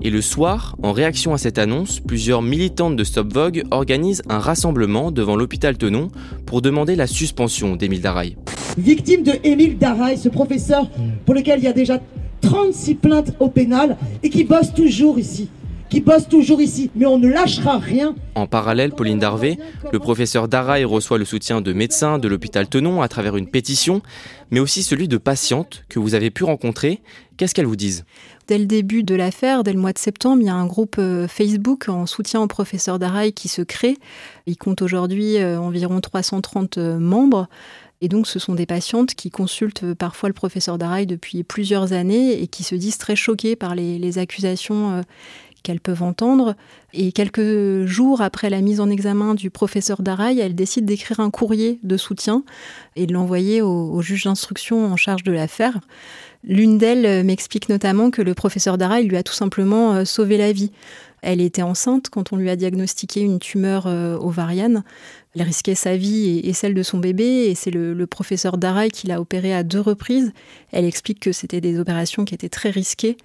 Et 0.00 0.10
le 0.10 0.20
soir, 0.20 0.76
en 0.82 0.92
réaction 0.92 1.34
à 1.34 1.38
cette 1.38 1.58
annonce, 1.58 1.98
plusieurs 1.98 2.40
militantes 2.40 2.94
de 2.94 3.02
Stop 3.02 3.32
Vogue 3.32 3.64
organisent 3.72 4.22
un 4.28 4.38
rassemblement 4.38 5.10
devant 5.10 5.34
l'hôpital 5.34 5.76
Tenon 5.76 6.08
pour 6.46 6.62
demander 6.62 6.94
la 6.94 7.08
suspension 7.08 7.74
d'Émile 7.74 8.00
Daraille. 8.00 8.36
Victime 8.78 9.24
de 9.24 9.32
Émile 9.42 9.76
Daraille, 9.76 10.16
ce 10.16 10.28
professeur 10.28 10.88
pour 11.26 11.34
lequel 11.34 11.58
il 11.58 11.64
y 11.64 11.68
a 11.68 11.72
déjà 11.72 12.00
36 12.42 12.94
plaintes 12.94 13.34
au 13.40 13.48
pénal 13.48 13.96
et 14.22 14.30
qui 14.30 14.44
bosse 14.44 14.72
toujours 14.72 15.18
ici 15.18 15.48
qui 15.88 16.00
bosse 16.00 16.28
toujours 16.28 16.60
ici, 16.60 16.90
mais 16.94 17.06
on 17.06 17.18
ne 17.18 17.28
lâchera 17.28 17.78
rien. 17.78 18.14
En 18.34 18.46
parallèle, 18.46 18.92
Pauline 18.92 19.18
Darvé, 19.18 19.58
le 19.92 19.98
professeur 19.98 20.48
Daraille 20.48 20.84
reçoit 20.84 21.18
le 21.18 21.24
soutien 21.24 21.60
de 21.60 21.72
médecins 21.72 22.18
de 22.18 22.28
l'hôpital 22.28 22.68
Tenon 22.68 23.02
à 23.02 23.08
travers 23.08 23.36
une 23.36 23.48
pétition, 23.48 24.02
mais 24.50 24.60
aussi 24.60 24.82
celui 24.82 25.08
de 25.08 25.16
patientes 25.16 25.84
que 25.88 25.98
vous 25.98 26.14
avez 26.14 26.30
pu 26.30 26.44
rencontrer. 26.44 27.00
Qu'est-ce 27.36 27.54
qu'elles 27.54 27.66
vous 27.66 27.76
disent? 27.76 28.04
Dès 28.48 28.58
le 28.58 28.66
début 28.66 29.02
de 29.02 29.14
l'affaire, 29.14 29.62
dès 29.62 29.72
le 29.72 29.78
mois 29.78 29.92
de 29.92 29.98
septembre, 29.98 30.42
il 30.42 30.46
y 30.46 30.50
a 30.50 30.54
un 30.54 30.66
groupe 30.66 30.96
euh, 30.98 31.28
Facebook 31.28 31.88
en 31.88 32.06
soutien 32.06 32.40
au 32.40 32.46
professeur 32.46 32.98
Daraille 32.98 33.32
qui 33.32 33.48
se 33.48 33.62
crée. 33.62 33.96
Il 34.46 34.56
compte 34.56 34.82
aujourd'hui 34.82 35.36
euh, 35.36 35.60
environ 35.60 36.00
330 36.00 36.78
euh, 36.78 36.98
membres. 36.98 37.48
Et 38.00 38.08
donc, 38.08 38.28
ce 38.28 38.38
sont 38.38 38.54
des 38.54 38.66
patientes 38.66 39.14
qui 39.14 39.30
consultent 39.30 39.94
parfois 39.94 40.28
le 40.28 40.32
professeur 40.32 40.78
Daraille 40.78 41.06
depuis 41.06 41.42
plusieurs 41.42 41.92
années 41.92 42.40
et 42.40 42.46
qui 42.46 42.62
se 42.62 42.76
disent 42.76 42.98
très 42.98 43.16
choquées 43.16 43.56
par 43.56 43.74
les, 43.74 44.18
accusations 44.18 44.92
euh, 44.92 45.02
qu'elles 45.62 45.80
peuvent 45.80 46.02
entendre. 46.02 46.54
Et 46.92 47.12
quelques 47.12 47.84
jours 47.86 48.20
après 48.20 48.50
la 48.50 48.60
mise 48.60 48.80
en 48.80 48.88
examen 48.90 49.34
du 49.34 49.50
professeur 49.50 50.02
Daraille, 50.02 50.40
elles 50.40 50.54
décident 50.54 50.86
d'écrire 50.86 51.20
un 51.20 51.30
courrier 51.30 51.78
de 51.82 51.96
soutien 51.96 52.44
et 52.96 53.06
de 53.06 53.12
l'envoyer 53.12 53.62
au, 53.62 54.00
juge 54.00 54.24
d'instruction 54.24 54.86
en 54.86 54.96
charge 54.96 55.22
de 55.22 55.32
l'affaire. 55.32 55.78
L'une 56.44 56.78
d'elles 56.78 57.06
euh, 57.06 57.24
m'explique 57.24 57.68
notamment 57.68 58.10
que 58.10 58.22
le 58.22 58.34
professeur 58.34 58.78
Daraille 58.78 59.06
lui 59.06 59.16
a 59.16 59.22
tout 59.22 59.34
simplement 59.34 60.04
sauvé 60.04 60.38
la 60.38 60.52
vie. 60.52 60.72
Elle 61.20 61.40
était 61.40 61.62
enceinte 61.62 62.10
quand 62.10 62.32
on 62.32 62.36
lui 62.36 62.48
a 62.48 62.54
diagnostiqué 62.54 63.20
une 63.20 63.40
tumeur 63.40 63.86
ovarienne. 63.86 64.84
Elle 65.38 65.42
risquait 65.42 65.74
sa 65.74 65.96
vie 65.96 66.40
et, 66.42 66.52
celle 66.52 66.74
de 66.74 66.82
son 66.82 66.98
bébé, 66.98 67.48
et 67.48 67.54
c'est 67.54 67.70
le, 67.70 68.06
professeur 68.06 68.58
Daraï 68.58 68.90
qui 68.90 69.06
l'a 69.06 69.20
opérée 69.20 69.54
à 69.54 69.62
deux 69.62 69.80
reprises. 69.80 70.32
Elle 70.72 70.84
explique 70.84 71.20
que 71.20 71.32
c'était 71.32 71.60
des 71.60 71.78
opérations 71.78 72.24
qui 72.24 72.34
étaient 72.34 72.48
très 72.48 72.70
risquées, 72.70 73.16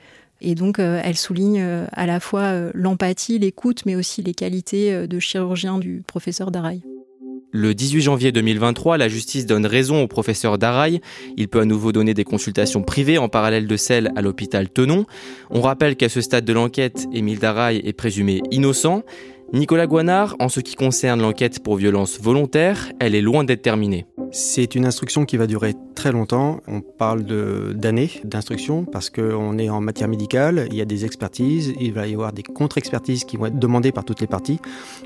et 0.44 0.56
donc 0.56 0.80
euh, 0.80 1.02
elle 1.04 1.18
souligne 1.18 1.62
euh, 1.62 1.86
à 1.92 2.06
la 2.06 2.20
fois 2.20 2.42
euh, 2.42 2.72
l'empathie, 2.74 3.40
l'écoute, 3.40 3.86
mais 3.86 3.96
aussi 3.96 4.22
les 4.22 4.34
qualités 4.34 5.08
de 5.08 5.20
chirurgien 5.20 5.80
du 5.80 6.04
professeur 6.06 6.52
Daraï. 6.52 6.82
Le 7.52 7.76
18 7.76 8.02
janvier 8.02 8.32
2023, 8.32 8.98
la 8.98 9.08
justice 9.08 9.46
donne 9.46 9.66
raison 9.66 10.02
au 10.02 10.08
professeur 10.08 10.58
Daraï. 10.58 11.02
Il 11.38 11.48
peut 11.48 11.60
à 11.60 11.66
nouveau 11.66 11.92
donner 11.92 12.16
des 12.16 12.24
consultations 12.24 12.82
privées 12.82 13.20
en 13.20 13.30
parallèle 13.30 13.68
de 13.68 13.78
celles 13.78 14.12
à 14.16 14.22
l'hôpital 14.22 14.70
Tenon. 14.70 15.06
On 15.52 15.62
rappelle 15.62 15.96
qu'à 15.96 16.10
ce 16.10 16.20
stade 16.20 16.46
de 16.46 16.54
l'enquête, 16.54 17.06
Émile 17.14 17.40
Daraï 17.40 17.82
est 17.86 17.94
présumé 17.94 18.42
innocent. 18.50 19.04
Nicolas 19.54 19.86
Guanard, 19.86 20.36
en 20.40 20.50
ce 20.50 20.62
qui 20.62 20.74
concerne 20.74 21.22
l'enquête 21.22 21.62
pour 21.62 21.76
violence 21.76 22.20
volontaire, 22.20 22.92
elle 23.00 23.14
est 23.14 23.22
loin 23.22 23.44
d'être 23.44 23.62
terminée. 23.62 24.08
C'est 24.32 24.74
une 24.74 24.88
instruction 24.88 25.26
qui 25.26 25.38
va 25.38 25.46
durer 25.46 25.76
très 26.04 26.12
longtemps. 26.12 26.60
On 26.68 26.82
parle 26.82 27.24
d'années 27.76 28.12
d'instruction 28.26 28.84
parce 28.84 29.10
qu'on 29.10 29.58
est 29.58 29.70
en 29.70 29.80
matière 29.80 30.10
médicale, 30.10 30.68
il 30.70 30.76
y 30.76 30.82
a 30.82 30.86
des 30.86 31.06
expertises, 31.06 31.74
il 31.80 31.94
va 31.94 32.08
y 32.08 32.14
avoir 32.14 32.34
des 32.34 32.44
contre-expertises 32.44 33.24
qui 33.24 33.38
vont 33.38 33.46
être 33.46 33.58
demandées 33.58 33.94
par 33.94 34.04
toutes 34.04 34.20
les 34.20 34.28
parties. 34.28 34.60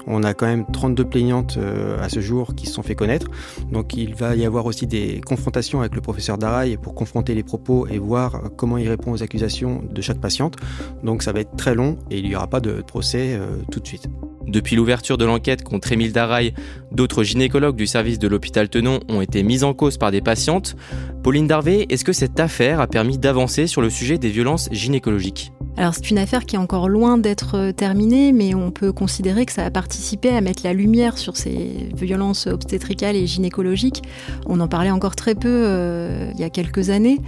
On 0.07 0.23
a 0.23 0.33
quand 0.33 0.47
même 0.47 0.65
32 0.73 1.05
plaignantes 1.05 1.57
euh, 1.59 2.03
à 2.03 2.09
ce 2.09 2.19
jour 2.19 2.55
qui 2.55 2.65
se 2.65 2.73
sont 2.73 2.81
fait 2.81 2.95
connaître. 2.95 3.27
Donc 3.71 3.95
il 3.95 4.15
va 4.15 4.35
y 4.35 4.43
avoir 4.43 4.65
aussi 4.65 4.87
des 4.87 5.21
confrontations 5.23 5.81
avec 5.81 5.93
le 5.93 6.01
professeur 6.01 6.39
Daraï 6.39 6.77
pour 6.77 6.95
confronter 6.95 7.35
les 7.35 7.43
propos 7.43 7.85
et 7.85 7.99
voir 7.99 8.41
comment 8.55 8.79
il 8.79 8.89
répond 8.89 9.11
aux 9.11 9.21
accusations 9.21 9.83
de 9.87 10.01
chaque 10.01 10.19
patiente. 10.19 10.55
Donc 11.03 11.21
ça 11.21 11.31
va 11.31 11.41
être 11.41 11.55
très 11.55 11.75
long 11.75 11.99
et 12.09 12.17
il 12.17 12.27
n'y 12.27 12.35
aura 12.35 12.47
pas 12.47 12.59
de 12.59 12.81
procès 12.81 13.35
euh, 13.35 13.57
tout 13.69 13.79
de 13.79 13.85
suite. 13.85 14.09
Depuis 14.47 14.77
l'ouverture 14.77 15.17
de 15.17 15.25
l'enquête 15.25 15.61
contre 15.61 15.91
Émile 15.91 16.13
Daraille, 16.13 16.53
d'autres 16.93 17.23
gynécologues 17.23 17.75
du 17.75 17.85
service 17.85 18.17
de 18.17 18.29
l'hôpital 18.29 18.69
Tenon 18.69 19.01
ont 19.09 19.19
été 19.19 19.43
mis 19.43 19.65
en 19.65 19.73
cause 19.73 19.97
par 19.97 20.09
des 20.09 20.21
patientes. 20.21 20.77
Pauline 21.23 21.47
Darvé, 21.47 21.85
est-ce 21.89 22.05
que 22.05 22.13
cette 22.13 22.39
affaire 22.39 22.79
a 22.79 22.87
permis 22.87 23.17
d'avancer 23.17 23.67
sur 23.67 23.81
le 23.81 23.89
sujet 23.89 24.17
des 24.17 24.29
violences 24.29 24.69
gynécologiques? 24.71 25.51
Alors 25.79 25.93
c'est 25.93 26.09
une 26.09 26.17
affaire 26.17 26.47
qui 26.47 26.55
est 26.55 26.59
encore 26.59 26.89
loin 26.89 27.19
d'être 27.19 27.55
euh, 27.55 27.71
terminée, 27.71 28.31
mais 28.31 28.55
on 28.55 28.71
peut 28.71 28.91
considérer 28.91 29.45
que 29.45 29.51
ça 29.51 29.63
a 29.63 29.69
participé 29.69 30.29
à 30.29 30.41
mettre 30.41 30.63
la 30.63 30.73
lumière 30.73 31.19
sur 31.19 31.37
ces 31.37 31.91
violences 31.95 32.47
obstétricales 32.47 33.15
et 33.15 33.27
gynécologiques. 33.27 34.01
On 34.47 34.59
en 34.59 34.67
parlait 34.67 34.89
encore 34.89 35.15
très 35.15 35.35
peu 35.35 35.47
euh, 35.47 36.31
il 36.33 36.39
y 36.39 36.43
a 36.43 36.49
quelques 36.49 36.89
années. 36.89 37.19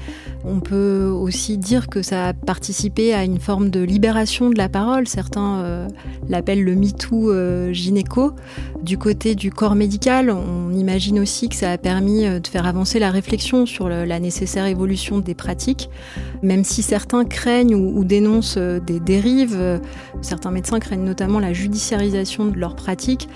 On 0.45 0.61
peut 0.61 1.05
aussi 1.05 1.59
dire 1.59 1.89
que 1.89 2.01
ça 2.01 2.29
a 2.29 2.33
participé 2.33 3.13
à 3.13 3.23
une 3.23 3.39
forme 3.39 3.69
de 3.69 3.81
libération 3.81 4.49
de 4.49 4.57
la 4.57 4.67
parole. 4.67 5.07
Certains 5.07 5.87
l'appellent 6.27 6.63
le 6.63 6.75
MeToo 6.75 7.73
gynéco. 7.73 8.31
Du 8.81 8.97
côté 8.97 9.35
du 9.35 9.51
corps 9.51 9.75
médical, 9.75 10.31
on 10.31 10.73
imagine 10.73 11.19
aussi 11.19 11.49
que 11.49 11.55
ça 11.55 11.71
a 11.71 11.77
permis 11.77 12.23
de 12.23 12.47
faire 12.47 12.65
avancer 12.65 12.99
la 12.99 13.11
réflexion 13.11 13.48
sur 13.65 13.89
la 13.89 14.19
nécessaire 14.19 14.65
évolution 14.65 15.19
des 15.19 15.35
pratiques. 15.35 15.89
Même 16.41 16.63
si 16.63 16.81
certains 16.81 17.25
craignent 17.25 17.75
ou, 17.75 18.03
dénoncent 18.03 18.57
des 18.57 18.99
dérives, 18.99 19.79
certains 20.21 20.51
médecins 20.51 20.79
craignent 20.79 21.03
notamment 21.03 21.39
la 21.39 21.53
judiciarisation 21.53 22.45
de 22.45 22.57
leurs 22.57 22.75
pratiques. 22.75 23.27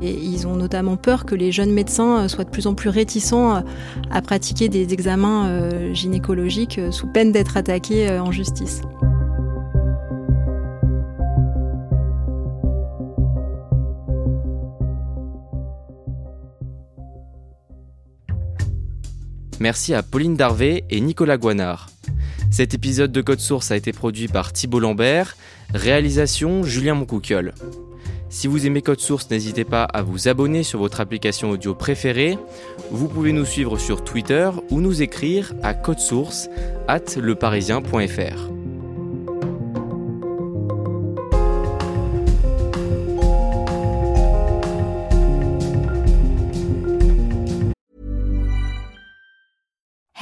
Et 0.00 0.12
ils 0.12 0.46
ont 0.46 0.56
notamment 0.56 0.96
peur 0.96 1.24
que 1.24 1.34
les 1.34 1.52
jeunes 1.52 1.72
médecins 1.72 2.26
soient 2.28 2.44
de 2.44 2.50
plus 2.50 2.66
en 2.66 2.74
plus 2.74 2.88
réticents 2.88 3.62
à 4.10 4.22
pratiquer 4.22 4.68
des 4.68 4.92
examens 4.92 5.46
euh, 5.48 5.94
gynécologiques 5.94 6.78
euh, 6.78 6.90
sous 6.90 7.06
peine 7.06 7.32
d'être 7.32 7.56
attaqués 7.56 8.08
euh, 8.08 8.22
en 8.22 8.32
justice. 8.32 8.82
Merci 19.62 19.94
à 19.94 20.02
Pauline 20.02 20.34
Darvé 20.34 20.82
et 20.90 21.00
Nicolas 21.00 21.36
Guanard. 21.36 21.88
Cet 22.50 22.74
épisode 22.74 23.12
de 23.12 23.20
Code 23.20 23.38
Source 23.38 23.70
a 23.70 23.76
été 23.76 23.92
produit 23.92 24.26
par 24.26 24.52
Thibault 24.52 24.80
Lambert, 24.80 25.36
réalisation 25.72 26.64
Julien 26.64 26.94
Moncouquiol. 26.94 27.54
Si 28.28 28.48
vous 28.48 28.66
aimez 28.66 28.82
Code 28.82 28.98
Source, 28.98 29.30
n'hésitez 29.30 29.62
pas 29.62 29.84
à 29.84 30.02
vous 30.02 30.26
abonner 30.26 30.64
sur 30.64 30.80
votre 30.80 31.00
application 31.00 31.50
audio 31.50 31.76
préférée. 31.76 32.36
Vous 32.90 33.06
pouvez 33.06 33.32
nous 33.32 33.44
suivre 33.44 33.78
sur 33.78 34.02
Twitter 34.02 34.50
ou 34.70 34.80
nous 34.80 35.00
écrire 35.00 35.52
à 35.62 35.74
codesource 35.74 36.48
at 36.88 37.14
leparisien.fr. 37.16 38.61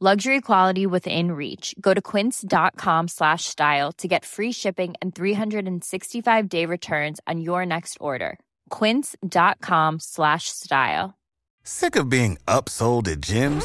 Luxury 0.00 0.40
quality 0.40 0.86
within 0.86 1.30
reach. 1.30 1.72
Go 1.80 1.94
to 1.94 2.02
quince.com 2.02 3.06
slash 3.08 3.44
style 3.44 3.92
to 3.92 4.08
get 4.08 4.24
free 4.24 4.50
shipping 4.50 4.94
and 5.00 5.14
365-day 5.14 6.66
returns 6.66 7.20
on 7.28 7.40
your 7.40 7.64
next 7.64 7.96
order. 8.00 8.40
quince.com 8.70 10.00
slash 10.00 10.48
style. 10.48 11.14
Sick 11.62 11.94
of 11.94 12.10
being 12.10 12.38
upsold 12.48 13.06
at 13.08 13.20
gyms? 13.20 13.64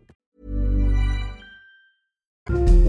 you 2.49 2.80